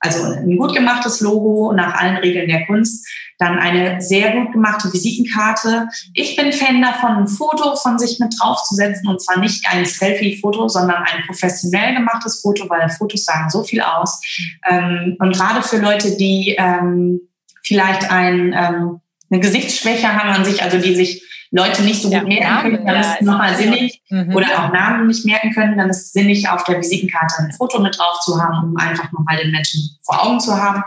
[0.00, 3.06] Also ein gut gemachtes Logo nach allen Regeln der Kunst
[3.38, 5.88] dann eine sehr gut gemachte Visitenkarte.
[6.12, 10.68] Ich bin Fan davon, ein Foto von sich mit draufzusetzen und zwar nicht ein Selfie-Foto,
[10.68, 14.20] sondern ein professionell gemachtes Foto, weil Fotos sagen so viel aus.
[14.68, 17.20] Ähm, und gerade für Leute, die ähm,
[17.62, 22.18] vielleicht ein, ähm, eine Gesichtsschwäche haben an sich, also die sich Leute nicht so gut
[22.18, 24.34] ja, merken können, dann ist es nochmal sinnig mhm.
[24.34, 27.80] oder auch Namen nicht merken können, dann ist es sinnig, auf der Visitenkarte ein Foto
[27.80, 30.82] mit drauf zu haben, um einfach nochmal den Menschen vor Augen zu haben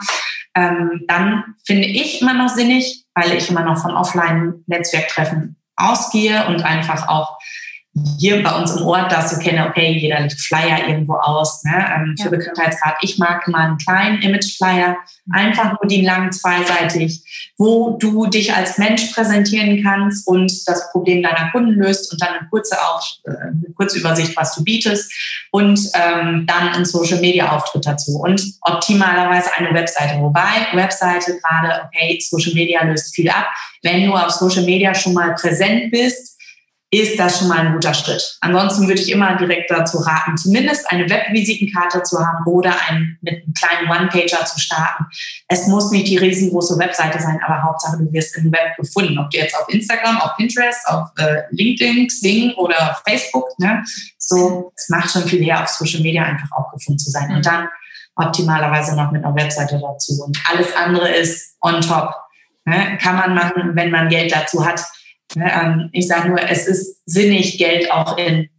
[0.55, 6.63] ähm, dann finde ich immer noch sinnig, weil ich immer noch von Offline-Netzwerktreffen ausgehe und
[6.63, 7.37] einfach auch
[8.17, 11.85] hier bei uns im Ort, dass du kenne, okay, jeder legt Flyer irgendwo aus ne,
[11.93, 12.29] ähm, für ja.
[12.29, 12.95] Bekanntheitsgrad.
[13.01, 14.95] Ich mag immer einen kleinen Image-Flyer,
[15.33, 21.21] einfach nur die lang zweiseitig, wo du dich als Mensch präsentieren kannst und das Problem
[21.21, 25.11] deiner Kunden löst und dann eine kurze, Auf, äh, eine kurze Übersicht, was du bietest
[25.51, 30.17] und ähm, dann ein Social-Media-Auftritt dazu und optimalerweise eine Webseite.
[30.21, 33.47] Wobei Webseite gerade, okay, Social Media löst viel ab.
[33.83, 36.37] Wenn du auf Social Media schon mal präsent bist,
[36.93, 38.37] ist das schon mal ein guter Schritt.
[38.41, 43.43] Ansonsten würde ich immer direkt dazu raten, zumindest eine Webvisitenkarte zu haben oder ein, mit
[43.43, 45.05] einem kleinen One-Pager zu starten.
[45.47, 49.17] Es muss nicht die riesengroße Webseite sein, aber Hauptsache, du wirst im Web gefunden.
[49.19, 53.81] Ob du jetzt auf Instagram, auf Pinterest, auf äh, LinkedIn, Xing oder auf Facebook, ne?
[54.17, 57.31] so, es macht schon viel her, auf Social Media einfach auch gefunden zu sein.
[57.31, 57.69] Und dann
[58.15, 60.21] optimalerweise noch mit einer Webseite dazu.
[60.25, 62.13] Und alles andere ist on top.
[62.65, 62.97] Ne?
[63.01, 64.83] Kann man machen, wenn man Geld dazu hat
[65.91, 68.49] ich sage nur, es ist sinnig, Geld auch in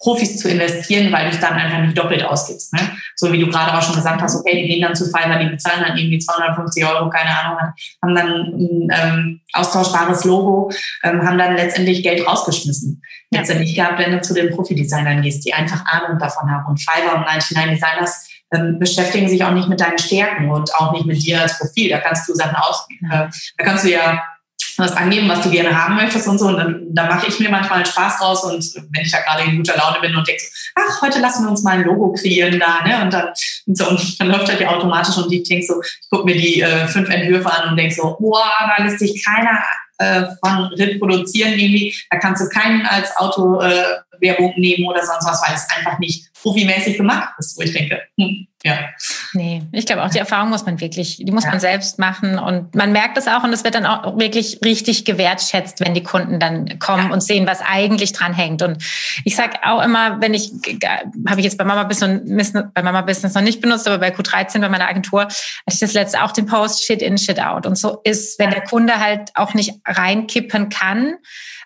[0.00, 2.72] Profis zu investieren, weil du es dann einfach nicht doppelt ausgibst.
[2.72, 2.80] Ne?
[3.16, 5.50] So wie du gerade auch schon gesagt hast, okay, die gehen dann zu Fiverr, die
[5.50, 7.58] bezahlen dann irgendwie 250 Euro, keine Ahnung,
[8.02, 10.72] haben dann ein ähm, austauschbares Logo,
[11.04, 13.02] ähm, haben dann letztendlich Geld rausgeschmissen.
[13.30, 13.40] Ja.
[13.40, 16.66] Letztendlich gehabt, wenn du zu den Profidesignern gehst, die einfach Ahnung davon haben.
[16.66, 20.92] Und Fiverr und 99 Designers ähm, beschäftigen sich auch nicht mit deinen Stärken und auch
[20.92, 21.90] nicht mit dir als Profil.
[21.90, 23.28] Da kannst du Sachen aus, äh,
[23.58, 24.22] da kannst du ja
[24.80, 26.48] was angeben, was du gerne haben möchtest und so.
[26.48, 28.44] Und dann, da mache ich mir manchmal Spaß draus.
[28.44, 30.42] Und wenn ich da gerade in guter Laune bin und denke,
[30.74, 33.02] ach, heute lassen wir uns mal ein Logo kreieren da, ne?
[33.02, 33.28] Und dann,
[33.66, 36.34] und so, und dann läuft halt ja automatisch und ich denke so, ich gucke mir
[36.34, 39.60] die äh, fünf Entwürfe an und denke so, boah, da lässt sich keiner
[39.98, 41.94] äh, von reproduzieren irgendwie.
[42.10, 46.30] Da kannst du keinen als Autowerbung äh, nehmen oder sonst was, weil es einfach nicht
[46.34, 48.90] profimäßig gemacht ist, wo ich denke, hm, ja.
[49.32, 51.50] Nee, ich glaube auch, die Erfahrung muss man wirklich, die muss ja.
[51.50, 55.06] man selbst machen und man merkt es auch und es wird dann auch wirklich richtig
[55.06, 57.12] gewertschätzt, wenn die Kunden dann kommen ja.
[57.12, 58.60] und sehen, was eigentlich dran hängt.
[58.60, 58.82] Und
[59.24, 60.52] ich sage auch immer, wenn ich,
[61.26, 64.60] habe ich jetzt bei Mama Business, bei Mama Business noch nicht benutzt, aber bei Q13
[64.60, 65.34] bei meiner Agentur hatte
[65.68, 67.66] ich das letzte auch den Post Shit in, Shit out.
[67.66, 71.14] Und so ist, wenn der Kunde halt auch nicht reinkippen kann,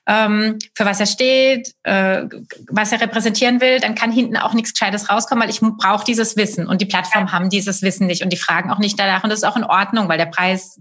[0.07, 2.25] ähm, für was er steht, äh,
[2.69, 6.37] was er repräsentieren will, dann kann hinten auch nichts Gescheites rauskommen, weil ich brauche dieses
[6.37, 9.31] Wissen und die Plattformen haben dieses Wissen nicht und die fragen auch nicht danach und
[9.31, 10.79] das ist auch in Ordnung, weil der Preis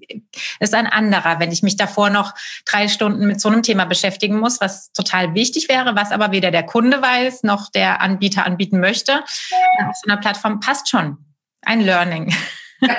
[0.59, 1.39] ist ein anderer.
[1.39, 2.33] Wenn ich mich davor noch
[2.65, 6.51] drei Stunden mit so einem Thema beschäftigen muss, was total wichtig wäre, was aber weder
[6.51, 11.17] der Kunde weiß noch der Anbieter anbieten möchte, auf so einer Plattform passt schon.
[11.61, 12.33] Ein Learning.
[12.81, 12.97] Ja,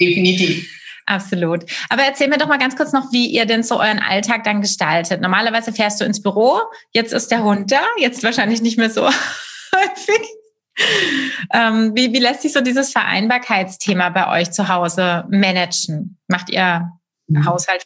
[0.00, 0.70] definitiv.
[1.06, 1.64] Absolut.
[1.90, 4.62] Aber erzähl mir doch mal ganz kurz noch, wie ihr denn so euren Alltag dann
[4.62, 5.20] gestaltet.
[5.20, 6.60] Normalerweise fährst du ins Büro,
[6.92, 9.06] jetzt ist der Hund da, jetzt wahrscheinlich nicht mehr so
[9.74, 10.28] häufig.
[11.52, 16.18] Ähm, wie, wie lässt sich so dieses Vereinbarkeitsthema bei euch zu Hause managen?
[16.26, 16.90] Macht ihr
[17.26, 17.46] mhm.
[17.46, 17.84] Haushalt?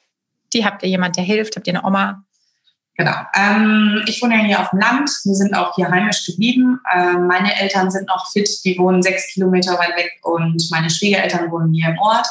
[0.53, 1.57] Die habt ihr jemand, der hilft?
[1.57, 2.25] Habt ihr eine Oma?
[2.97, 3.14] Genau.
[3.37, 5.09] Ähm, ich wohne ja hier auf dem Land.
[5.25, 6.81] Wir sind auch hier heimisch geblieben.
[6.93, 8.49] Ähm, meine Eltern sind noch fit.
[8.64, 12.27] Die wohnen sechs Kilometer weit weg und meine Schwiegereltern wohnen hier im Ort.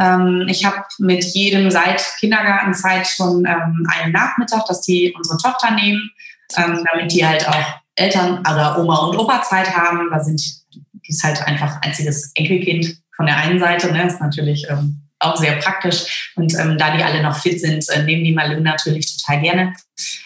[0.00, 5.72] Ähm, ich habe mit jedem seit Kindergartenzeit schon ähm, einen Nachmittag, dass die unsere Tochter
[5.72, 6.10] nehmen,
[6.56, 10.08] ähm, damit die halt auch Eltern oder Oma und Opa Zeit haben.
[10.10, 10.40] Da sind
[10.72, 14.66] die ist halt einfach einziges Enkelkind von der einen Seite, ne, ist natürlich
[15.20, 16.32] auch sehr praktisch.
[16.36, 19.74] Und ähm, da die alle noch fit sind, äh, nehmen die Malu natürlich total gerne.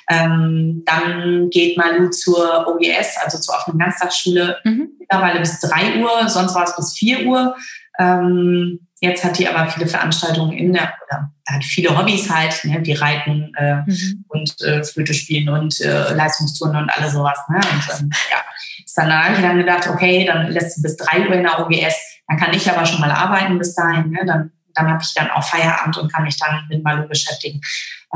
[0.08, 4.90] Ähm, dann geht Malu zur OGS, also zur offenen Ganztagsschule, mhm.
[4.98, 7.56] mittlerweile bis 3 Uhr, sonst war es bis 4 Uhr.
[7.98, 12.78] Ähm, Jetzt hat die aber viele Veranstaltungen in der, oder hat viele Hobbys halt, ne,
[12.84, 14.24] wie Reiten äh, mhm.
[14.28, 17.38] und äh, Flöte spielen und äh, Leistungstouren und alles sowas.
[17.50, 17.56] Ne?
[17.56, 18.38] Und ähm, ja,
[18.82, 21.42] ist dann, da habe ich dann gedacht, okay, dann lässt sie bis drei Uhr in
[21.42, 21.96] der OGS,
[22.28, 24.10] dann kann ich aber schon mal arbeiten bis dahin.
[24.10, 24.20] Ne?
[24.26, 27.60] Dann, dann habe ich dann auch Feierabend und kann mich dann mit Malu beschäftigen.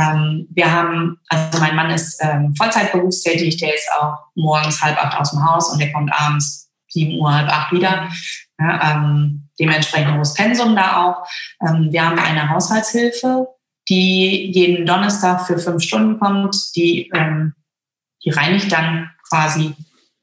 [0.01, 5.19] Ähm, wir haben, also mein Mann ist ähm, Vollzeitberufstätig, der ist auch morgens halb acht
[5.19, 8.09] aus dem Haus und der kommt abends sieben Uhr, halb acht wieder.
[8.59, 11.29] Ja, ähm, dementsprechend hohes Pensum da auch.
[11.67, 13.49] Ähm, wir haben eine Haushaltshilfe,
[13.89, 16.57] die jeden Donnerstag für fünf Stunden kommt.
[16.77, 17.55] Die, ähm,
[18.25, 19.75] die reinigt dann quasi,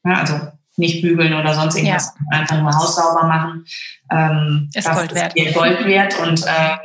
[0.04, 0.40] ja, also
[0.76, 2.38] nicht bügeln oder sonst irgendwas, ja.
[2.38, 3.64] einfach nur Haus sauber machen.
[4.10, 5.36] Ähm, ist das Gold wert.
[5.36, 6.76] Ist Gold wert und äh,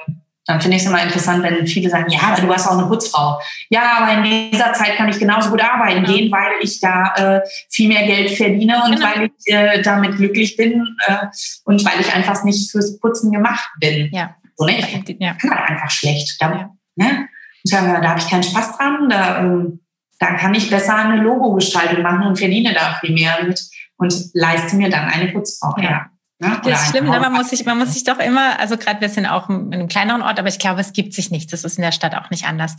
[0.52, 2.88] dann finde ich es immer interessant, wenn viele sagen, ja, aber du hast auch eine
[2.88, 3.40] Putzfrau.
[3.70, 6.12] Ja, aber in dieser Zeit kann ich genauso gut arbeiten ja.
[6.12, 9.08] gehen, weil ich da äh, viel mehr Geld verdiene und genau.
[9.08, 11.28] weil ich äh, damit glücklich bin äh,
[11.64, 14.10] und weil ich einfach nicht fürs Putzen gemacht bin.
[14.12, 14.36] Ja.
[14.58, 14.78] So, ne?
[14.78, 15.34] Ich ja.
[15.36, 16.36] kann halt einfach schlecht.
[16.42, 16.70] Da, ja.
[16.96, 17.30] ne?
[17.64, 19.08] da, da habe ich keinen Spaß dran.
[19.10, 19.80] Da, ähm,
[20.20, 23.62] da kann ich besser eine Logo-Gestaltung machen und verdiene da viel mehr mit
[23.98, 25.76] und leiste mir dann eine Putzfrau.
[25.78, 25.84] Ja.
[25.84, 26.06] ja.
[26.42, 26.60] Ne?
[26.64, 27.20] Das ist schlimm, ne?
[27.20, 29.88] man muss sich, man muss sich doch immer, also gerade wir sind auch in einem
[29.88, 31.52] kleineren Ort, aber ich glaube, es gibt sich nichts.
[31.52, 32.76] Das ist in der Stadt auch nicht anders.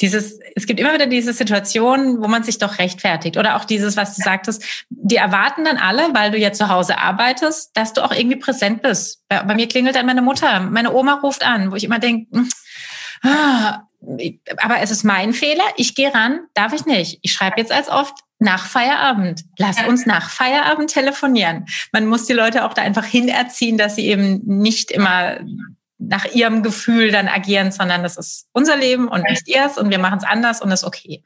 [0.00, 3.36] Dieses, es gibt immer wieder diese Situation, wo man sich doch rechtfertigt.
[3.36, 4.24] Oder auch dieses, was du ja.
[4.24, 8.38] sagtest, die erwarten dann alle, weil du ja zu Hause arbeitest, dass du auch irgendwie
[8.38, 9.22] präsent bist.
[9.28, 12.26] Bei, bei mir klingelt dann meine Mutter, meine Oma ruft an, wo ich immer denke,
[12.36, 12.48] hm,
[13.22, 13.82] ah,
[14.56, 17.20] aber es ist mein Fehler, ich gehe ran, darf ich nicht.
[17.22, 18.14] Ich schreibe jetzt als oft,
[18.44, 19.44] nach Feierabend.
[19.58, 21.66] Lass uns nach Feierabend telefonieren.
[21.92, 25.38] Man muss die Leute auch da einfach hinerziehen, dass sie eben nicht immer
[25.98, 29.98] nach ihrem Gefühl dann agieren, sondern das ist unser Leben und nicht ihrs und wir
[29.98, 31.24] machen es anders und das ist okay.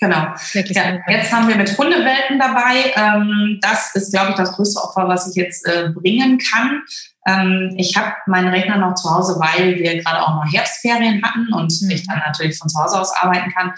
[0.00, 0.34] Genau.
[0.52, 2.92] Ja, jetzt haben wir mit Hundewelpen dabei.
[2.96, 6.82] Ähm, das ist, glaube ich, das größte Opfer, was ich jetzt äh, bringen kann.
[7.24, 11.52] Ähm, ich habe meinen Rechner noch zu Hause, weil wir gerade auch noch Herbstferien hatten
[11.52, 11.90] und mhm.
[11.90, 13.74] ich dann natürlich von zu Hause aus arbeiten kann.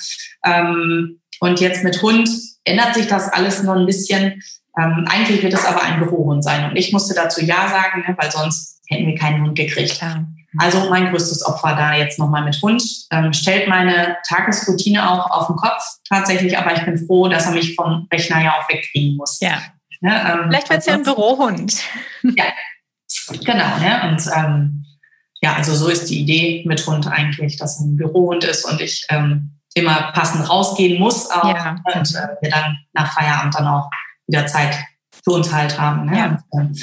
[1.45, 2.29] Ähm, und jetzt mit Hund
[2.65, 4.43] ändert sich das alles noch ein bisschen.
[4.75, 6.69] eigentlich wird es aber ein Bürohund sein.
[6.69, 9.99] Und ich musste dazu Ja sagen, ne, weil sonst hätten wir keinen Hund gekriegt.
[9.99, 10.27] Klar.
[10.59, 12.83] Also mein größtes Opfer da jetzt nochmal mit Hund.
[13.11, 17.53] Ähm, stellt meine Tagesroutine auch auf den Kopf tatsächlich, aber ich bin froh, dass er
[17.53, 19.39] mich vom Rechner ja auch wegkriegen muss.
[19.41, 19.63] Ja.
[20.01, 21.75] ja ähm, Vielleicht wird es ja ein Bürohund.
[22.23, 22.45] Ja,
[23.45, 23.79] genau.
[23.79, 24.11] Ne?
[24.11, 24.85] Und ähm,
[25.43, 28.81] ja, also so ist die Idee mit Hund eigentlich, dass er ein Bürohund ist und
[28.81, 31.77] ich ähm, immer passend rausgehen muss auch ja.
[31.95, 33.91] und äh, wir dann nach Feierabend dann auch
[34.27, 34.79] wieder Zeit
[35.25, 36.07] für uns halt haben.
[36.07, 36.19] Ne?
[36.19, 36.39] Ja.
[36.51, 36.75] Und, ähm,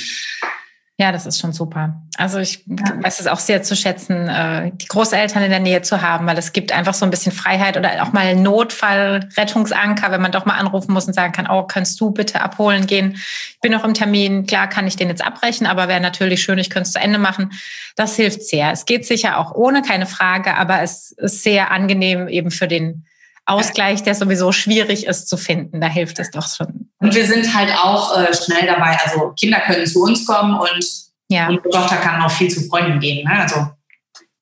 [1.02, 2.00] ja, das ist schon super.
[2.18, 3.04] Also ich ja.
[3.04, 6.38] weiß es auch sehr zu schätzen, äh, die Großeltern in der Nähe zu haben, weil
[6.38, 10.46] es gibt einfach so ein bisschen Freiheit oder auch mal Notfall, Rettungsanker, wenn man doch
[10.46, 13.14] mal anrufen muss und sagen kann, oh, kannst du bitte abholen gehen?
[13.16, 16.60] Ich bin noch im Termin, klar kann ich den jetzt abbrechen, aber wäre natürlich schön,
[16.60, 17.52] ich könnte es zu Ende machen.
[17.96, 18.72] Das hilft sehr.
[18.72, 23.06] Es geht sicher auch ohne, keine Frage, aber es ist sehr angenehm eben für den
[23.46, 25.82] Ausgleich, der sowieso schwierig ist zu finden.
[25.82, 26.92] Da hilft es doch schon.
[27.00, 28.98] Und wir sind halt auch äh, schnell dabei.
[29.04, 30.86] Also Kinder können zu uns kommen und
[31.30, 31.48] ja.
[31.48, 33.28] unsere Tochter kann auch viel zu Freunden gehen.
[33.28, 33.42] Ne?
[33.42, 33.68] Also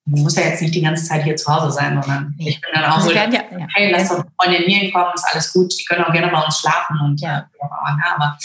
[0.05, 2.71] man muss ja jetzt nicht die ganze Zeit hier zu Hause sein, sondern ich bin
[2.73, 3.41] dann auch so, ja, ja.
[3.75, 6.59] hey, lass doch Freunde mir kommen, ist alles gut, die können auch gerne bei uns
[6.59, 7.45] schlafen und ja.
[7.59, 8.37] aber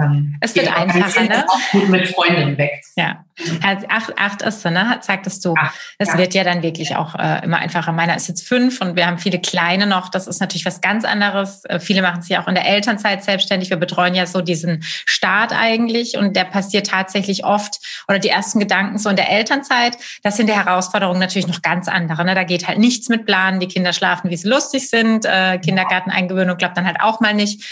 [0.00, 1.44] ähm, es wird einfacher, ne?
[1.46, 2.82] Auch gut mit Freundinnen weg.
[2.96, 3.24] Ja.
[3.62, 4.98] Acht, acht ist ne?
[5.00, 5.54] Sagtest du.
[5.58, 6.18] Ach, es ja.
[6.18, 7.92] wird ja dann wirklich auch äh, immer einfacher.
[7.92, 10.08] Meiner ist jetzt fünf und wir haben viele kleine noch.
[10.08, 11.64] Das ist natürlich was ganz anderes.
[11.66, 13.68] Äh, viele machen sich ja auch in der Elternzeit selbstständig.
[13.68, 17.78] Wir betreuen ja so diesen Start eigentlich und der passiert tatsächlich oft
[18.08, 19.98] oder die ersten Gedanken so in der Elternzeit.
[20.22, 22.24] Das sind die Herausforderungen natürlich noch ganz andere.
[22.24, 22.34] Ne?
[22.34, 23.60] Da geht halt nichts mit Planen.
[23.60, 25.26] Die Kinder schlafen, wie sie lustig sind.
[25.26, 27.62] Äh, Kindergarteneingewöhnung klappt dann halt auch mal nicht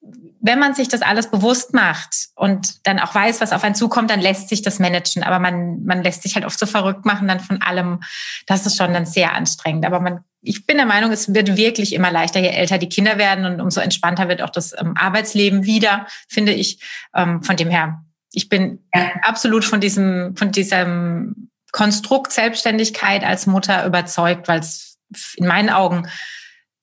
[0.00, 4.10] wenn man sich das alles bewusst macht und dann auch weiß, was auf einen zukommt,
[4.10, 5.22] dann lässt sich das managen.
[5.22, 8.00] Aber man, man lässt sich halt oft so verrückt machen dann von allem.
[8.46, 9.84] Das ist schon dann sehr anstrengend.
[9.84, 13.18] Aber man, ich bin der Meinung, es wird wirklich immer leichter, je älter die Kinder
[13.18, 16.80] werden und umso entspannter wird auch das ähm, Arbeitsleben wieder, finde ich.
[17.14, 19.10] Ähm, von dem her, ich bin ja.
[19.22, 24.98] absolut von diesem, von diesem Konstrukt Selbstständigkeit als Mutter überzeugt, weil es
[25.36, 26.08] in meinen Augen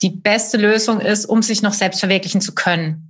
[0.01, 3.04] die beste Lösung ist, um sich noch selbst verwirklichen zu können.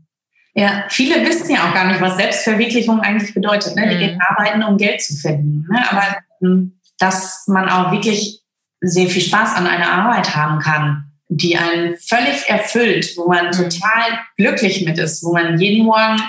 [0.57, 3.75] Ja, viele wissen ja auch gar nicht, was Selbstverwirklichung eigentlich bedeutet.
[3.75, 3.89] Ne?
[3.89, 3.99] Die mhm.
[3.99, 5.67] gehen arbeiten, um Geld zu verdienen.
[5.69, 5.83] Ne?
[5.91, 8.41] Aber hm, dass man auch wirklich
[8.79, 14.19] sehr viel Spaß an einer Arbeit haben kann, die einen völlig erfüllt, wo man total
[14.37, 16.21] glücklich mit ist, wo man jeden Morgen,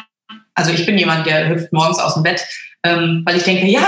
[0.55, 2.45] also ich bin jemand, der hüpft morgens aus dem Bett
[2.87, 3.87] ähm, weil ich denke, ja,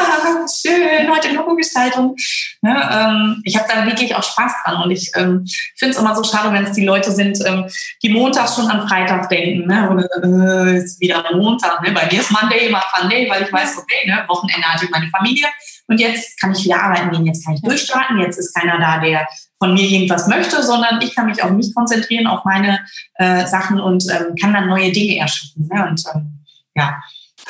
[0.49, 2.17] schön, heute Logo-Gestaltung.
[2.63, 5.47] Ja, ähm, ich habe da wirklich auch Spaß dran und ich ähm,
[5.77, 7.67] finde es immer so schade, wenn es die Leute sind, ähm,
[8.03, 9.67] die montags schon an Freitag denken.
[9.67, 9.91] Ne?
[9.91, 11.83] Oder äh, ist wieder Montag.
[11.83, 11.93] Ne?
[11.93, 14.25] Bei mir ist Monday immer Funday, weil ich weiß, okay, ne?
[14.29, 15.47] Wochenende hatte ich meine Familie
[15.87, 18.99] und jetzt kann ich wieder arbeiten gehen, jetzt kann ich durchstarten, jetzt ist keiner da,
[18.99, 19.27] der
[19.59, 22.81] von mir irgendwas möchte, sondern ich kann mich auf mich konzentrieren, auf meine
[23.15, 25.69] äh, Sachen und ähm, kann dann neue Dinge erschaffen.
[25.73, 25.87] Ne?
[25.89, 26.45] Und ähm,
[26.75, 27.01] ja,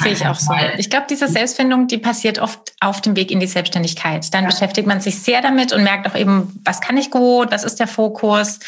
[0.01, 0.55] Sehe ich auch so.
[0.76, 4.32] Ich glaube, diese Selbstfindung, die passiert oft auf dem Weg in die Selbstständigkeit.
[4.32, 4.51] Dann ja.
[4.51, 7.80] beschäftigt man sich sehr damit und merkt auch eben, was kann ich gut, was ist
[7.80, 8.61] der Fokus,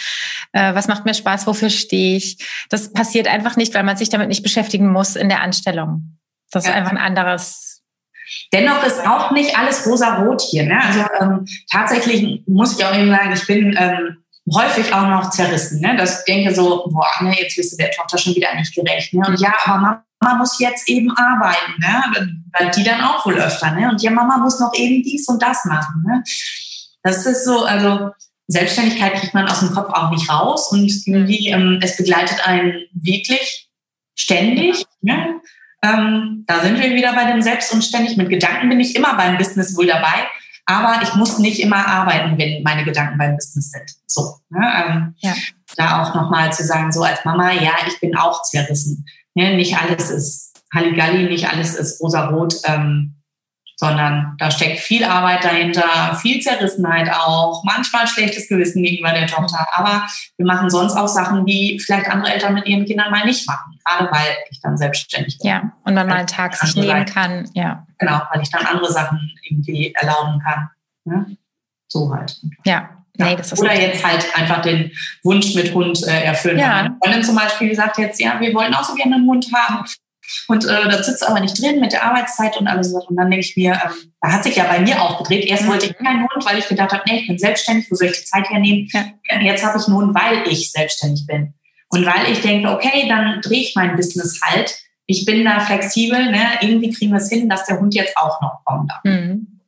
[0.53, 2.39] äh, was macht mir Spaß, wofür stehe ich.
[2.69, 6.19] Das passiert einfach nicht, weil man sich damit nicht beschäftigen muss in der Anstellung.
[6.51, 6.73] Das ja.
[6.73, 7.83] ist einfach ein anderes.
[8.53, 10.65] Dennoch ist auch nicht alles rosa-rot hier.
[10.65, 10.81] Ne?
[10.83, 15.81] Also ähm, tatsächlich muss ich auch eben sagen, ich bin ähm, häufig auch noch zerrissen.
[15.81, 15.95] Ne?
[15.97, 19.15] Das denke so, boah, ne, jetzt wirst du der Tochter schon wieder nicht gerecht.
[19.15, 19.23] Ne?
[19.27, 22.33] Und ja, aber Mama Mama muss jetzt eben arbeiten, ne?
[22.59, 23.71] weil die dann auch wohl öfter.
[23.73, 23.89] Ne?
[23.89, 26.05] Und ja, Mama muss noch eben dies und das machen.
[26.07, 26.23] Ne?
[27.03, 28.11] Das ist so, also
[28.47, 32.75] Selbstständigkeit kriegt man aus dem Kopf auch nicht raus und irgendwie, ähm, es begleitet einen
[32.93, 33.71] wirklich
[34.15, 34.85] ständig.
[35.01, 35.41] Ne?
[35.83, 38.17] Ähm, da sind wir wieder bei dem Selbst und ständig.
[38.17, 40.27] Mit Gedanken bin ich immer beim Business wohl dabei,
[40.67, 43.91] aber ich muss nicht immer arbeiten, wenn meine Gedanken beim Business sind.
[44.07, 44.85] So, ne?
[44.87, 45.33] ähm, ja.
[45.77, 49.07] da auch nochmal zu sagen, so als Mama, ja, ich bin auch zerrissen.
[49.35, 49.57] Ne?
[49.57, 53.17] Nicht alles ist Halligalli, nicht alles ist rosa-rot, ähm,
[53.81, 59.67] sondern da steckt viel Arbeit dahinter, viel Zerrissenheit auch, manchmal schlechtes Gewissen gegenüber der Tochter.
[59.73, 60.07] Aber
[60.37, 63.79] wir machen sonst auch Sachen, die vielleicht andere Eltern mit ihren Kindern mal nicht machen,
[63.83, 65.51] gerade weil ich dann selbstständig bin.
[65.51, 67.49] Ja, und dann mal einen Tag sich nehmen kann.
[67.55, 67.87] Ja.
[67.99, 69.19] Genau, weil ich dann andere Sachen
[69.49, 70.69] irgendwie erlauben kann.
[71.05, 71.37] Ne?
[71.89, 72.39] So halt.
[72.67, 74.93] Ja, Nee, das ist Oder jetzt halt einfach den
[75.23, 76.59] Wunsch mit Hund äh, erfüllen.
[76.59, 76.83] Ja.
[76.83, 79.85] Meine Freundin zum Beispiel sagt jetzt, ja, wir wollen auch so gerne einen Hund haben.
[80.49, 82.93] Und äh, das sitzt aber nicht drin mit der Arbeitszeit und alles.
[82.93, 85.45] Und dann denke ich mir, ähm, da hat sich ja bei mir auch gedreht.
[85.47, 88.09] Erst wollte ich keinen Hund, weil ich gedacht habe, nee, ich bin selbstständig, wo soll
[88.09, 88.89] ich die Zeit hernehmen?
[88.93, 89.41] Ja.
[89.41, 91.55] Jetzt habe ich einen Hund, weil ich selbstständig bin.
[91.89, 94.77] Und weil ich denke, okay, dann drehe ich mein Business halt.
[95.07, 96.47] Ich bin da flexibel, ne?
[96.61, 99.03] irgendwie kriegen wir es hin, dass der Hund jetzt auch noch kommen darf.
[99.03, 99.61] Mhm.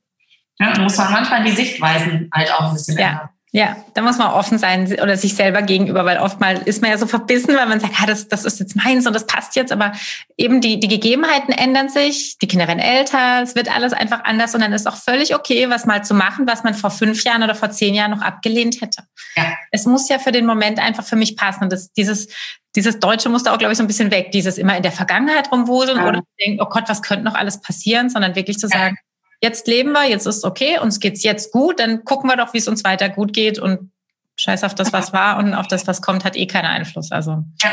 [0.61, 3.09] Ja, muss man manchmal die Sichtweisen halt auch ein bisschen ja.
[3.09, 3.29] ändern.
[3.55, 6.97] Ja, da muss man offen sein oder sich selber gegenüber, weil oftmal ist man ja
[6.97, 9.73] so verbissen, weil man sagt, ah, das, das ist jetzt meins und das passt jetzt,
[9.73, 9.93] aber
[10.39, 14.55] eben die, die Gegebenheiten ändern sich, die Kinder werden älter, es wird alles einfach anders
[14.55, 17.43] und dann ist auch völlig okay, was mal zu machen, was man vor fünf Jahren
[17.43, 19.03] oder vor zehn Jahren noch abgelehnt hätte.
[19.37, 19.53] Ja.
[19.71, 22.29] Es muss ja für den Moment einfach für mich passen und das, dieses,
[22.75, 24.93] dieses Deutsche muss da auch, glaube ich, so ein bisschen weg, dieses immer in der
[24.93, 26.09] Vergangenheit rumwuseln ja.
[26.09, 28.97] oder denken, oh Gott, was könnte noch alles passieren, sondern wirklich zu sagen,
[29.43, 32.59] jetzt leben wir, jetzt ist okay, uns geht's jetzt gut, dann gucken wir doch, wie
[32.59, 33.91] es uns weiter gut geht und
[34.37, 37.11] scheiß auf das, was war und auf das, was kommt, hat eh keinen Einfluss.
[37.13, 37.45] Also.
[37.63, 37.73] Ja.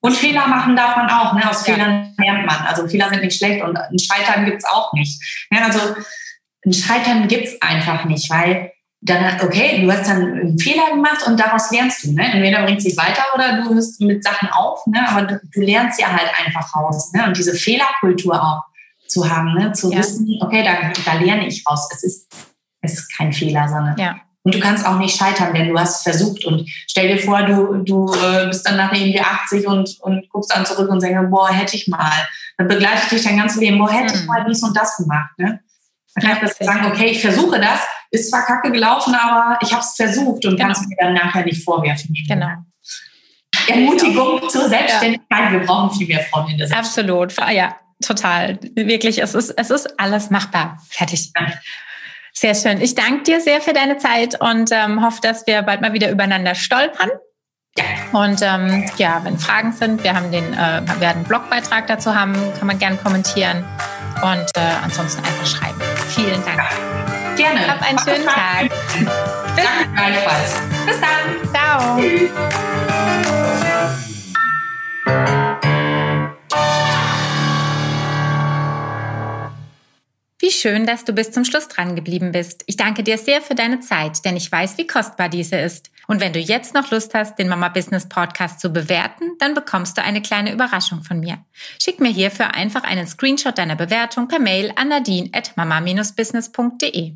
[0.00, 1.32] Und Fehler machen darf man auch.
[1.32, 1.48] Ne?
[1.48, 1.74] Aus ja.
[1.74, 2.66] Fehlern lernt man.
[2.66, 5.20] Also Fehler sind nicht schlecht und ein Scheitern gibt's auch nicht.
[5.50, 5.80] Ja, also
[6.64, 11.38] ein Scheitern gibt's einfach nicht, weil dann, okay, du hast dann einen Fehler gemacht und
[11.38, 12.12] daraus lernst du.
[12.12, 12.32] Ne?
[12.32, 15.08] Entweder bringt sich weiter oder du hörst mit Sachen auf, ne?
[15.08, 17.12] aber du, du lernst ja halt einfach raus.
[17.12, 17.24] Ne?
[17.26, 18.62] Und diese Fehlerkultur auch
[19.18, 19.72] zu haben, ne?
[19.72, 19.98] zu ja.
[19.98, 21.88] wissen, okay, da, da lerne ich raus.
[21.92, 22.32] Es ist,
[22.80, 23.96] es ist kein Fehler, sondern.
[23.98, 24.16] Ja.
[24.44, 26.44] Und du kannst auch nicht scheitern, denn du hast versucht.
[26.44, 30.54] Und stell dir vor, du, du äh, bist dann nachher irgendwie 80 und, und guckst
[30.54, 32.26] dann zurück und denkst, boah, hätte ich mal.
[32.56, 34.20] Dann begleitet dich dein ganzes Leben, boah, hätte mhm.
[34.20, 35.30] ich mal dies und das gemacht.
[35.36, 35.60] Ne?
[36.14, 39.70] Dann kann ich das sagen, okay, ich versuche das, ist zwar kacke gelaufen, aber ich
[39.72, 40.66] habe es versucht und genau.
[40.66, 42.14] kannst mir dann nachher nicht vorwerfen.
[42.26, 42.48] Genau.
[43.66, 45.52] Ermutigung zur Selbstständigkeit.
[45.52, 47.38] Wir brauchen viel mehr Frauen in der Selbstständigkeit.
[47.38, 48.58] Absolut, ja total.
[48.74, 50.78] Wirklich, es ist, es ist alles machbar.
[50.88, 51.32] Fertig.
[52.32, 52.80] Sehr schön.
[52.80, 56.10] Ich danke dir sehr für deine Zeit und ähm, hoffe, dass wir bald mal wieder
[56.10, 57.10] übereinander stolpern.
[58.12, 62.34] Und ähm, ja, wenn Fragen sind, wir haben den, äh, werden einen Blogbeitrag dazu haben,
[62.58, 63.64] kann man gerne kommentieren
[64.22, 65.80] und äh, ansonsten einfach schreiben.
[66.08, 66.60] Vielen Dank.
[67.36, 67.68] Gerne.
[67.68, 68.70] Hab einen schönen Tag.
[69.56, 70.60] Danke gleichfalls.
[70.86, 71.52] Bis dann.
[71.52, 71.98] Ciao.
[75.06, 75.47] Tschüss.
[80.40, 82.62] Wie schön, dass du bis zum Schluss dran geblieben bist.
[82.66, 85.90] Ich danke dir sehr für deine Zeit, denn ich weiß, wie kostbar diese ist.
[86.06, 89.98] Und wenn du jetzt noch Lust hast, den Mama Business Podcast zu bewerten, dann bekommst
[89.98, 91.38] du eine kleine Überraschung von mir.
[91.82, 97.14] Schick mir hierfür einfach einen Screenshot deiner Bewertung per Mail an nadine at mama-business.de.